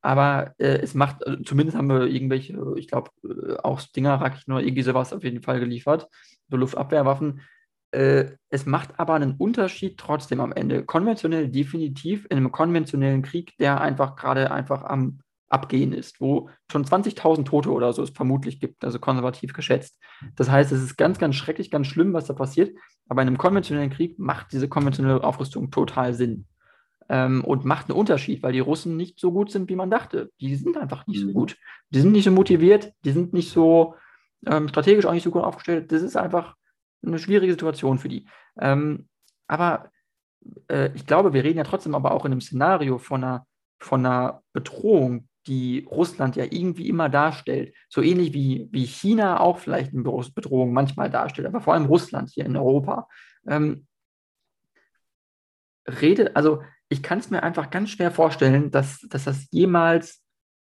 [0.00, 4.62] Aber äh, es macht, also zumindest haben wir irgendwelche, ich glaube, äh, auch Stinger-Raketen oder
[4.62, 6.08] irgendwie sowas auf jeden Fall geliefert,
[6.50, 7.40] so Luftabwehrwaffen.
[7.90, 10.84] Äh, es macht aber einen Unterschied trotzdem am Ende.
[10.84, 15.20] Konventionell definitiv in einem konventionellen Krieg, der einfach gerade einfach am
[15.54, 20.00] Abgehen ist, wo schon 20.000 Tote oder so es vermutlich gibt, also konservativ geschätzt.
[20.34, 22.76] Das heißt, es ist ganz, ganz schrecklich, ganz schlimm, was da passiert.
[23.08, 26.46] Aber in einem konventionellen Krieg macht diese konventionelle Aufrüstung total Sinn
[27.08, 30.32] ähm, und macht einen Unterschied, weil die Russen nicht so gut sind, wie man dachte.
[30.40, 31.34] Die sind einfach nicht so mhm.
[31.34, 31.56] gut.
[31.90, 33.94] Die sind nicht so motiviert, die sind nicht so
[34.46, 35.92] ähm, strategisch auch nicht so gut aufgestellt.
[35.92, 36.56] Das ist einfach
[37.04, 38.26] eine schwierige Situation für die.
[38.58, 39.08] Ähm,
[39.46, 39.90] aber
[40.68, 43.46] äh, ich glaube, wir reden ja trotzdem aber auch in einem Szenario von einer,
[43.78, 47.74] von einer Bedrohung, die Russland ja irgendwie immer darstellt.
[47.88, 52.30] So ähnlich wie, wie China auch vielleicht eine Bedrohung manchmal darstellt, aber vor allem Russland
[52.30, 53.08] hier in Europa.
[53.46, 53.86] Ähm,
[55.86, 60.22] rede, also ich kann es mir einfach ganz schwer vorstellen, dass, dass das jemals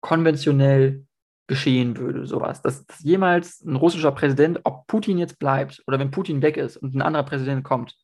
[0.01, 1.05] konventionell
[1.47, 2.61] geschehen würde, sowas.
[2.61, 6.77] Dass, dass jemals ein russischer Präsident, ob Putin jetzt bleibt oder wenn Putin weg ist
[6.77, 7.95] und ein anderer Präsident kommt,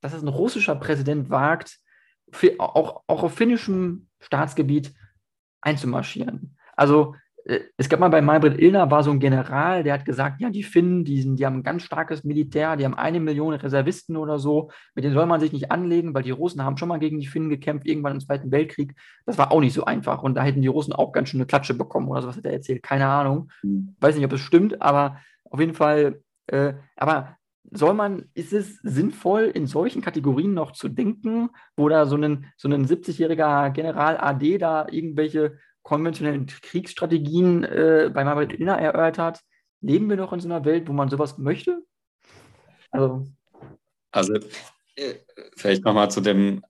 [0.00, 1.78] dass es ein russischer Präsident wagt,
[2.58, 4.92] auch, auch auf finnischem Staatsgebiet
[5.68, 6.56] einzumarschieren.
[6.76, 7.14] Also
[7.44, 10.50] äh, es gab mal bei Maybrit Illner, war so ein General, der hat gesagt, ja,
[10.50, 14.16] die Finnen, die, sind, die haben ein ganz starkes Militär, die haben eine Million Reservisten
[14.16, 16.98] oder so, mit denen soll man sich nicht anlegen, weil die Russen haben schon mal
[16.98, 18.94] gegen die Finnen gekämpft, irgendwann im Zweiten Weltkrieg.
[19.26, 21.46] Das war auch nicht so einfach und da hätten die Russen auch ganz schön eine
[21.46, 23.50] Klatsche bekommen oder so, was hat er erzählt, keine Ahnung.
[23.62, 23.96] Mhm.
[24.00, 27.37] Weiß nicht, ob es stimmt, aber auf jeden Fall, äh, aber
[27.70, 32.46] soll man, ist es sinnvoll, in solchen Kategorien noch zu denken, wo da so ein,
[32.56, 39.40] so ein 70-jähriger General AD da irgendwelche konventionellen Kriegsstrategien äh, bei Margaret Inner erörtert?
[39.80, 41.82] Leben wir noch in so einer Welt, wo man sowas möchte?
[42.90, 43.26] Also,
[44.10, 44.34] also
[44.96, 45.14] äh,
[45.56, 46.62] vielleicht nochmal zu dem,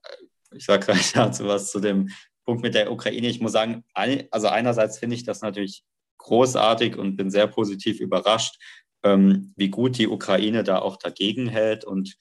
[0.51, 2.09] ich sage gleich dazu was zu dem
[2.45, 3.27] Punkt mit der Ukraine.
[3.27, 5.83] Ich muss sagen, also einerseits finde ich das natürlich
[6.17, 8.59] großartig und bin sehr positiv überrascht,
[9.03, 11.85] ähm, wie gut die Ukraine da auch dagegen hält.
[11.85, 12.15] Und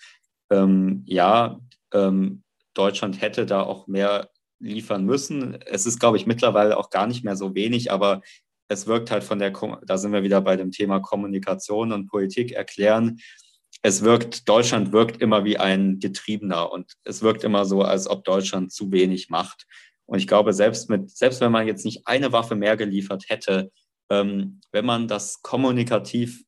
[0.50, 1.60] ähm, ja,
[1.92, 2.42] ähm,
[2.74, 5.60] Deutschland hätte da auch mehr liefern müssen.
[5.66, 8.22] Es ist, glaube ich, mittlerweile auch gar nicht mehr so wenig, aber
[8.68, 9.52] es wirkt halt von der,
[9.86, 13.18] da sind wir wieder bei dem Thema Kommunikation und Politik erklären.
[13.82, 18.24] Es wirkt, Deutschland wirkt immer wie ein Getriebener und es wirkt immer so, als ob
[18.24, 19.66] Deutschland zu wenig macht.
[20.06, 23.70] Und ich glaube, selbst mit, selbst wenn man jetzt nicht eine Waffe mehr geliefert hätte,
[24.10, 26.44] ähm, wenn man das kommunikativ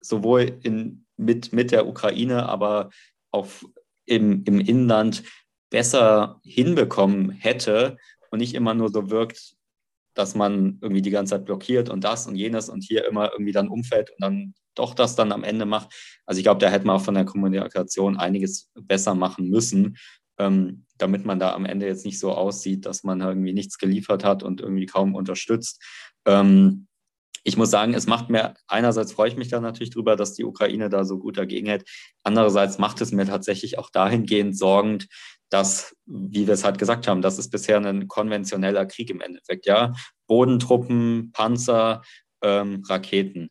[0.00, 2.90] sowohl in, mit, mit der Ukraine, aber
[3.30, 3.48] auch
[4.06, 5.22] im, im Inland
[5.70, 7.96] besser hinbekommen hätte
[8.30, 9.54] und nicht immer nur so wirkt,
[10.14, 13.52] dass man irgendwie die ganze Zeit blockiert und das und jenes und hier immer irgendwie
[13.52, 15.92] dann umfällt und dann doch das dann am Ende macht.
[16.26, 19.96] Also ich glaube, da hätte man auch von der Kommunikation einiges besser machen müssen,
[20.38, 24.24] ähm, damit man da am Ende jetzt nicht so aussieht, dass man irgendwie nichts geliefert
[24.24, 25.82] hat und irgendwie kaum unterstützt.
[26.26, 26.86] Ähm,
[27.42, 30.44] ich muss sagen, es macht mir, einerseits freue ich mich da natürlich drüber, dass die
[30.44, 31.88] Ukraine da so gut dagegen hält.
[32.22, 35.08] Andererseits macht es mir tatsächlich auch dahingehend sorgend,
[35.48, 39.66] dass, wie wir es halt gesagt haben, das ist bisher ein konventioneller Krieg im Endeffekt,
[39.66, 39.92] ja.
[40.26, 42.02] Bodentruppen, Panzer,
[42.42, 43.50] ähm, Raketen.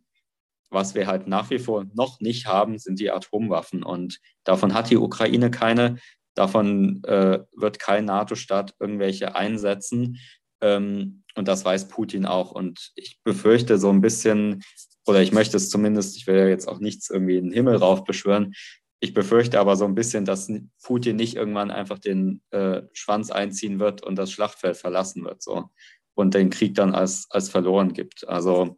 [0.71, 3.83] Was wir halt nach wie vor noch nicht haben, sind die Atomwaffen.
[3.83, 5.97] Und davon hat die Ukraine keine.
[6.35, 10.19] Davon äh, wird kein NATO-Staat irgendwelche einsetzen.
[10.61, 12.51] Ähm, und das weiß Putin auch.
[12.51, 14.61] Und ich befürchte so ein bisschen,
[15.07, 17.77] oder ich möchte es zumindest, ich will ja jetzt auch nichts irgendwie in den Himmel
[17.77, 18.53] rauf beschwören,
[18.99, 20.51] ich befürchte aber so ein bisschen, dass
[20.83, 25.69] Putin nicht irgendwann einfach den äh, Schwanz einziehen wird und das Schlachtfeld verlassen wird so
[26.13, 28.27] und den Krieg dann als, als verloren gibt.
[28.27, 28.77] Also,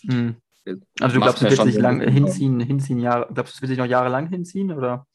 [0.00, 0.36] hm.
[1.00, 3.78] also du glaubst, es wird sich lang hinziehen, hinziehen Jahre, glaubst du, es wird sich
[3.78, 5.06] noch jahrelang hinziehen oder?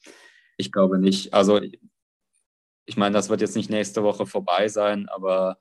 [0.57, 1.33] Ich glaube nicht.
[1.33, 1.59] Also
[2.85, 5.57] ich meine, das wird jetzt nicht nächste Woche vorbei sein, aber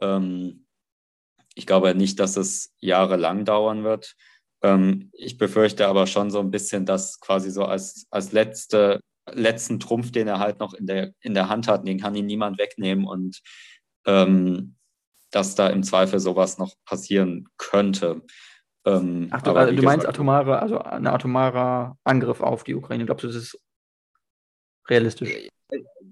[0.00, 0.63] ähm,
[1.54, 4.14] ich glaube nicht, dass es jahrelang dauern wird.
[4.62, 9.00] Ähm, ich befürchte aber schon so ein bisschen, dass quasi so als, als letzte,
[9.30, 12.26] letzten Trumpf, den er halt noch in der, in der Hand hat, den kann ihn
[12.26, 13.40] niemand wegnehmen und
[14.06, 14.76] ähm,
[15.30, 18.22] dass da im Zweifel sowas noch passieren könnte.
[18.84, 23.06] Ähm, Ach, du, also, du meinst atomare, also ein atomarer Angriff auf die Ukraine.
[23.06, 23.60] Glaubst du, das ist
[24.88, 25.48] realistisch?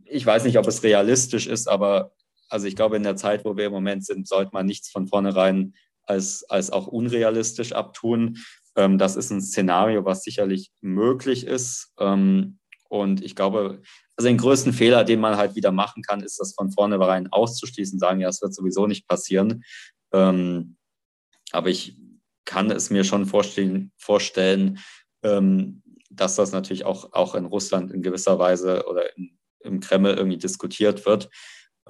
[0.05, 2.13] Ich weiß nicht, ob es realistisch ist, aber
[2.53, 5.09] also ich glaube, in der Zeit, wo wir im Moment sind, sollte man nichts von
[5.09, 8.39] vornherein als, als auch unrealistisch abtun.
[8.77, 11.93] Ähm, das ist ein Szenario, was sicherlich möglich ist.
[11.99, 12.59] Ähm,
[12.91, 13.81] und ich glaube,
[14.17, 17.99] also den größten Fehler, den man halt wieder machen kann, ist das von vornherein auszuschließen,
[17.99, 19.65] sagen, ja, es wird sowieso nicht passieren.
[20.13, 20.77] Ähm,
[21.53, 21.97] aber ich
[22.45, 24.79] kann es mir schon vorstellen, vorstellen
[25.23, 30.13] ähm, dass das natürlich auch, auch in Russland in gewisser Weise oder in, im Kreml
[30.13, 31.31] irgendwie diskutiert wird.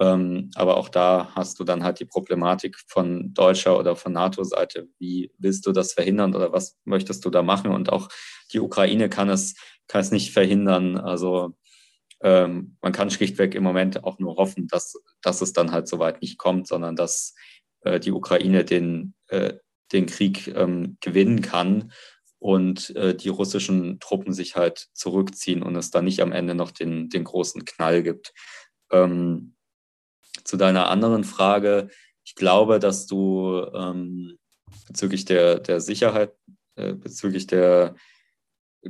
[0.03, 4.89] Ähm, aber auch da hast du dann halt die Problematik von deutscher oder von NATO-Seite.
[4.99, 7.71] Wie willst du das verhindern oder was möchtest du da machen?
[7.71, 8.09] Und auch
[8.51, 9.55] die Ukraine kann es,
[9.87, 10.97] kann es nicht verhindern.
[10.97, 11.53] Also
[12.21, 16.21] ähm, man kann schlichtweg im Moment auch nur hoffen, dass, dass es dann halt soweit
[16.21, 17.33] nicht kommt, sondern dass
[17.81, 19.53] äh, die Ukraine den, äh,
[19.93, 21.93] den Krieg ähm, gewinnen kann
[22.39, 26.71] und äh, die russischen Truppen sich halt zurückziehen und es dann nicht am Ende noch
[26.71, 28.33] den, den großen Knall gibt.
[28.91, 29.52] Ähm,
[30.43, 31.89] zu deiner anderen Frage,
[32.25, 34.37] ich glaube, dass du ähm,
[34.87, 36.33] bezüglich der, der Sicherheit,
[36.75, 37.95] äh, bezüglich der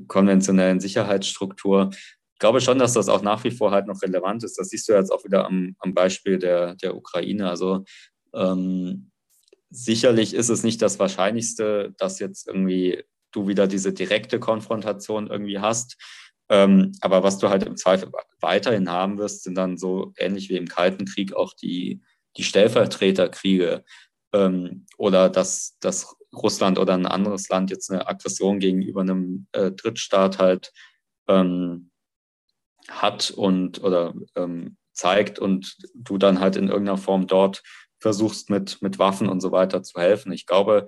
[0.07, 4.57] konventionellen Sicherheitsstruktur, ich glaube schon, dass das auch nach wie vor halt noch relevant ist.
[4.59, 7.49] Das siehst du jetzt auch wieder am, am Beispiel der, der Ukraine.
[7.49, 7.85] Also
[8.33, 9.11] ähm,
[9.69, 15.59] sicherlich ist es nicht das Wahrscheinlichste, dass jetzt irgendwie du wieder diese direkte Konfrontation irgendwie
[15.59, 15.97] hast.
[16.49, 20.57] Ähm, aber was du halt im Zweifel weiterhin haben wirst, sind dann so ähnlich wie
[20.57, 22.01] im Kalten Krieg auch die,
[22.37, 23.83] die Stellvertreterkriege
[24.33, 29.71] ähm, oder dass, dass Russland oder ein anderes Land jetzt eine Aggression gegenüber einem äh,
[29.71, 30.73] Drittstaat halt
[31.27, 31.91] ähm,
[32.89, 37.63] hat und oder ähm, zeigt und du dann halt in irgendeiner Form dort
[37.99, 40.31] versuchst mit, mit Waffen und so weiter zu helfen.
[40.33, 40.87] Ich glaube,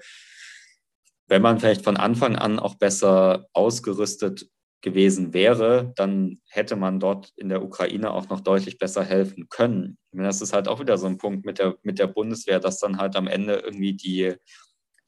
[1.27, 4.47] wenn man vielleicht von Anfang an auch besser ausgerüstet
[4.85, 9.97] gewesen wäre, dann hätte man dort in der Ukraine auch noch deutlich besser helfen können.
[10.11, 12.99] Das ist halt auch wieder so ein Punkt mit der, mit der Bundeswehr, dass dann
[12.99, 14.35] halt am Ende irgendwie die,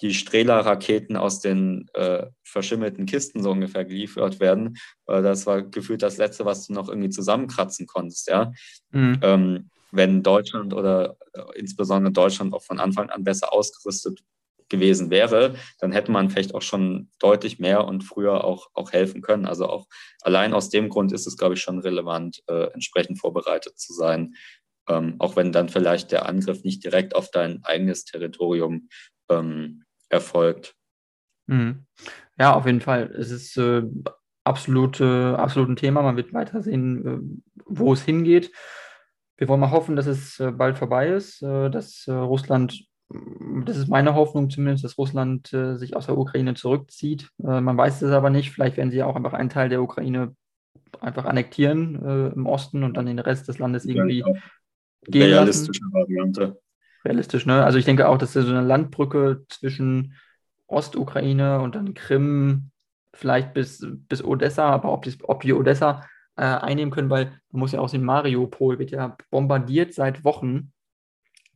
[0.01, 4.78] die Strehler-Raketen aus den äh, verschimmelten Kisten so ungefähr geliefert werden.
[5.05, 8.28] Äh, das war gefühlt das Letzte, was du noch irgendwie zusammenkratzen konntest.
[8.30, 8.51] Ja?
[8.89, 9.19] Mhm.
[9.21, 14.23] Ähm, wenn Deutschland oder äh, insbesondere Deutschland auch von Anfang an besser ausgerüstet
[14.70, 19.22] gewesen wäre, dann hätte man vielleicht auch schon deutlich mehr und früher auch, auch helfen
[19.22, 19.45] können.
[19.45, 19.88] Also auch
[20.22, 24.36] allein aus dem Grund ist es, glaube ich, schon relevant, äh, entsprechend vorbereitet zu sein.
[24.89, 28.89] Ähm, auch wenn dann vielleicht der Angriff nicht direkt auf dein eigenes Territorium
[29.30, 30.76] ähm, erfolgt.
[31.47, 31.86] Mhm.
[32.39, 33.11] Ja, auf jeden Fall.
[33.18, 33.84] Es ist äh,
[34.43, 36.01] absolut, äh, absolut ein Thema.
[36.01, 38.51] Man wird weiter sehen, äh, wo es hingeht.
[39.38, 43.88] Wir wollen mal hoffen, dass es äh, bald vorbei ist, äh, dass Russland das ist
[43.88, 47.30] meine Hoffnung zumindest, dass Russland äh, sich aus der Ukraine zurückzieht.
[47.41, 48.51] Äh, man weiß es aber nicht.
[48.51, 50.36] Vielleicht werden sie auch einfach einen Teil der Ukraine
[50.99, 54.26] einfach annektieren äh, im Osten und dann den Rest des Landes irgendwie ja,
[55.05, 55.93] gehen Realistische lassen.
[55.93, 56.60] Variante.
[57.05, 57.64] Realistisch, ne?
[57.64, 60.16] Also ich denke auch, dass so eine Landbrücke zwischen
[60.68, 62.72] Ostukraine und dann Krim
[63.14, 66.03] vielleicht bis, bis Odessa, aber ob, die, ob die Odessa
[66.36, 70.72] äh, einnehmen können, weil man muss ja auch sehen, Mariupol wird ja bombardiert seit Wochen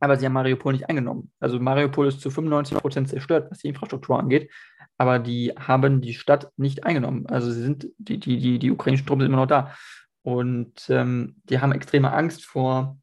[0.02, 1.30] aber sie haben Mariupol nicht eingenommen.
[1.38, 4.50] Also Mariupol ist zu 95 Prozent zerstört, was die Infrastruktur angeht,
[4.98, 7.26] aber die haben die Stadt nicht eingenommen.
[7.28, 9.76] Also sie sind, die, die, die, die ukrainischen Truppen sind immer noch da.
[10.22, 12.98] Und ähm, die haben extreme Angst vor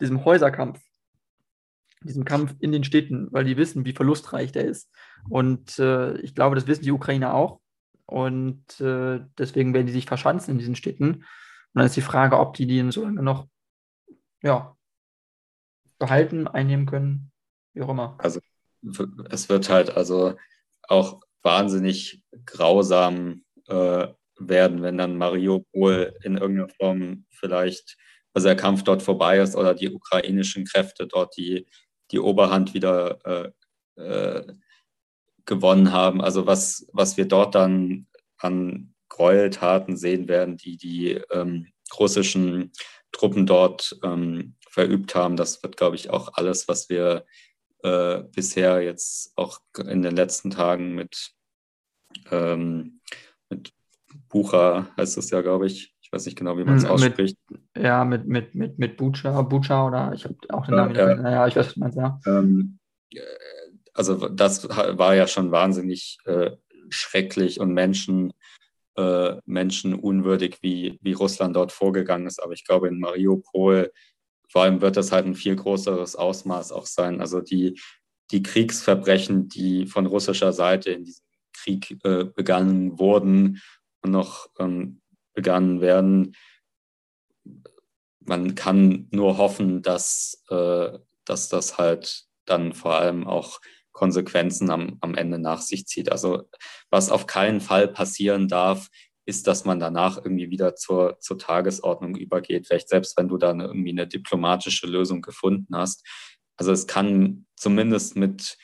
[0.00, 0.80] diesem Häuserkampf,
[2.04, 4.92] diesem Kampf in den Städten, weil die wissen, wie verlustreich der ist.
[5.28, 7.58] Und äh, ich glaube, das wissen die Ukrainer auch.
[8.06, 11.14] Und äh, deswegen werden die sich verschanzen in diesen Städten.
[11.14, 11.24] Und
[11.74, 13.48] dann ist die Frage, ob die die so lange noch
[14.42, 14.76] ja,
[16.00, 17.30] behalten, einnehmen können,
[17.74, 18.16] wie auch immer.
[18.18, 18.40] Also
[19.30, 20.34] es wird halt also
[20.88, 27.96] auch wahnsinnig grausam äh, werden, wenn dann Mariupol in irgendeiner Form vielleicht,
[28.32, 31.66] also der Kampf dort vorbei ist oder die ukrainischen Kräfte dort die,
[32.10, 33.52] die Oberhand wieder
[33.96, 34.54] äh, äh,
[35.44, 36.22] gewonnen haben.
[36.22, 38.06] Also was, was wir dort dann
[38.38, 41.66] an Gräueltaten sehen werden, die die ähm,
[41.98, 42.72] russischen
[43.12, 45.36] Truppen dort ähm, verübt haben.
[45.36, 47.24] Das wird, glaube ich, auch alles, was wir
[47.82, 51.32] äh, bisher jetzt auch in den letzten Tagen mit,
[52.30, 53.00] ähm,
[53.48, 53.72] mit
[54.28, 55.94] Bucha, heißt es ja, glaube ich.
[56.00, 57.38] Ich weiß nicht genau, wie man es ausspricht.
[57.48, 60.94] Mit, ja, mit, mit, mit, mit Bucha, Bucha oder ich habe auch den Namen.
[60.94, 62.20] Ja, ja, ich weiß, was du meinst, ja.
[62.26, 62.78] Ähm,
[63.94, 66.52] also das war ja schon wahnsinnig äh,
[66.88, 68.32] schrecklich und Menschen,
[68.96, 72.42] äh, menschenunwürdig, wie, wie Russland dort vorgegangen ist.
[72.42, 73.92] Aber ich glaube, in Mariupol
[74.50, 77.20] vor allem wird das halt ein viel größeres Ausmaß auch sein.
[77.20, 77.80] Also die,
[78.32, 83.60] die Kriegsverbrechen, die von russischer Seite in diesem Krieg äh, begangen wurden
[84.02, 85.00] und noch ähm,
[85.34, 86.34] begangen werden.
[88.20, 93.60] Man kann nur hoffen, dass, äh, dass das halt dann vor allem auch
[93.92, 96.10] Konsequenzen am, am Ende nach sich zieht.
[96.10, 96.48] Also
[96.90, 98.88] was auf keinen Fall passieren darf,
[99.30, 103.60] ist, dass man danach irgendwie wieder zur, zur Tagesordnung übergeht, vielleicht selbst wenn du dann
[103.60, 106.04] irgendwie eine diplomatische Lösung gefunden hast.
[106.56, 108.58] Also es kann zumindest mit,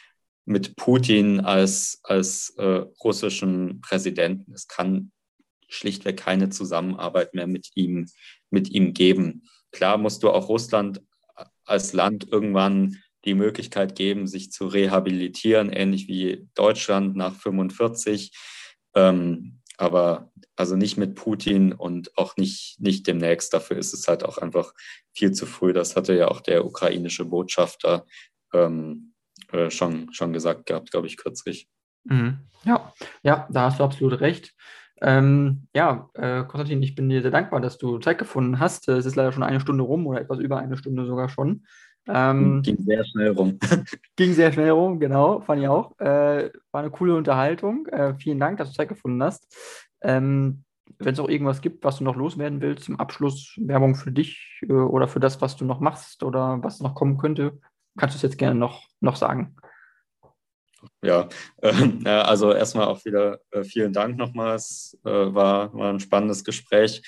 [0.44, 5.12] mit Putin als, als äh, russischen Präsidenten, es kann
[5.68, 8.06] schlichtweg keine Zusammenarbeit mehr mit ihm,
[8.50, 9.44] mit ihm geben.
[9.70, 11.00] Klar musst du auch Russland
[11.64, 18.32] als Land irgendwann die Möglichkeit geben, sich zu rehabilitieren, ähnlich wie Deutschland nach 45.
[18.94, 23.52] Ähm, aber also nicht mit Putin und auch nicht, nicht demnächst.
[23.52, 24.72] Dafür ist es halt auch einfach
[25.12, 25.72] viel zu früh.
[25.72, 28.06] Das hatte ja auch der ukrainische Botschafter
[28.54, 29.12] ähm,
[29.52, 31.68] äh, schon, schon gesagt gehabt, glaube ich, kürzlich.
[32.04, 32.38] Mhm.
[32.64, 34.54] Ja, ja, da hast du absolut recht.
[35.02, 38.88] Ähm, ja, äh, Konstantin, ich bin dir sehr dankbar, dass du Zeit gefunden hast.
[38.88, 41.66] Es ist leider schon eine Stunde rum oder etwas über eine Stunde sogar schon.
[42.08, 43.58] Ähm, ging sehr schnell rum.
[44.16, 45.98] ging sehr schnell rum, genau, fand ich auch.
[45.98, 47.86] Äh, war eine coole Unterhaltung.
[47.86, 49.46] Äh, vielen Dank, dass du Zeit gefunden hast.
[50.02, 50.64] Ähm,
[50.98, 54.62] Wenn es auch irgendwas gibt, was du noch loswerden willst, zum Abschluss Werbung für dich
[54.62, 57.58] äh, oder für das, was du noch machst oder was noch kommen könnte,
[57.98, 59.56] kannst du es jetzt gerne noch, noch sagen.
[61.02, 61.28] Ja,
[61.62, 64.96] äh, also erstmal auch wieder äh, vielen Dank nochmals.
[65.04, 67.02] Äh, war, war ein spannendes Gespräch.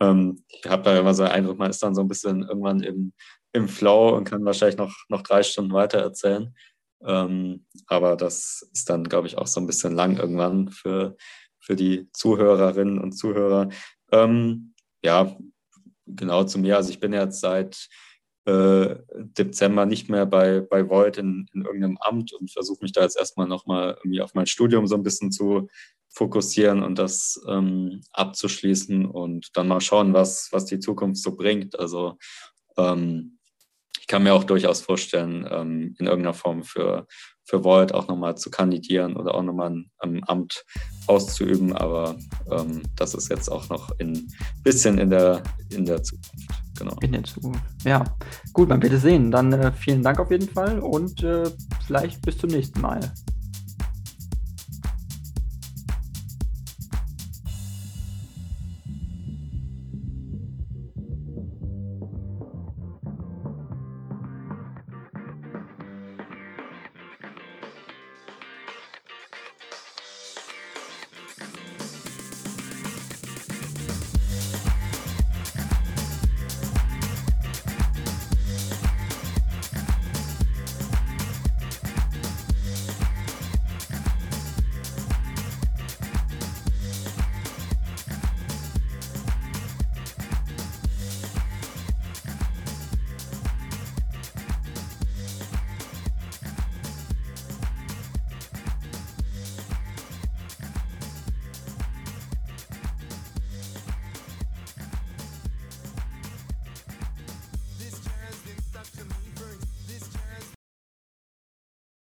[0.00, 2.82] Ähm, ich habe da immer so einen Eindruck, man ist dann so ein bisschen irgendwann
[2.82, 3.12] im
[3.52, 6.54] im Flow und kann wahrscheinlich noch, noch drei Stunden weiter erzählen.
[7.04, 11.16] Ähm, aber das ist dann, glaube ich, auch so ein bisschen lang irgendwann für,
[11.60, 13.68] für die Zuhörerinnen und Zuhörer.
[14.12, 14.74] Ähm,
[15.04, 15.36] ja,
[16.06, 16.76] genau zu mir.
[16.76, 17.88] Also ich bin jetzt seit
[18.44, 23.02] äh, Dezember nicht mehr bei, bei Void in, in irgendeinem Amt und versuche mich da
[23.02, 25.68] jetzt erstmal nochmal irgendwie auf mein Studium so ein bisschen zu
[26.08, 31.78] fokussieren und das ähm, abzuschließen und dann mal schauen, was, was die Zukunft so bringt.
[31.78, 32.18] Also
[32.76, 33.38] ähm,
[34.12, 37.06] kann mir auch durchaus vorstellen, ähm, in irgendeiner Form für,
[37.46, 40.66] für Volt auch nochmal zu kandidieren oder auch nochmal ein, ein Amt
[41.06, 41.74] auszuüben.
[41.74, 42.16] Aber
[42.50, 44.28] ähm, das ist jetzt auch noch ein
[44.62, 46.46] bisschen in der, in der Zukunft.
[46.78, 46.94] Genau.
[47.00, 47.62] In der Zukunft.
[47.84, 48.04] Ja,
[48.52, 49.30] gut, man wird es sehen.
[49.30, 51.44] Dann äh, vielen Dank auf jeden Fall und äh,
[51.86, 53.00] vielleicht bis zum nächsten Mal.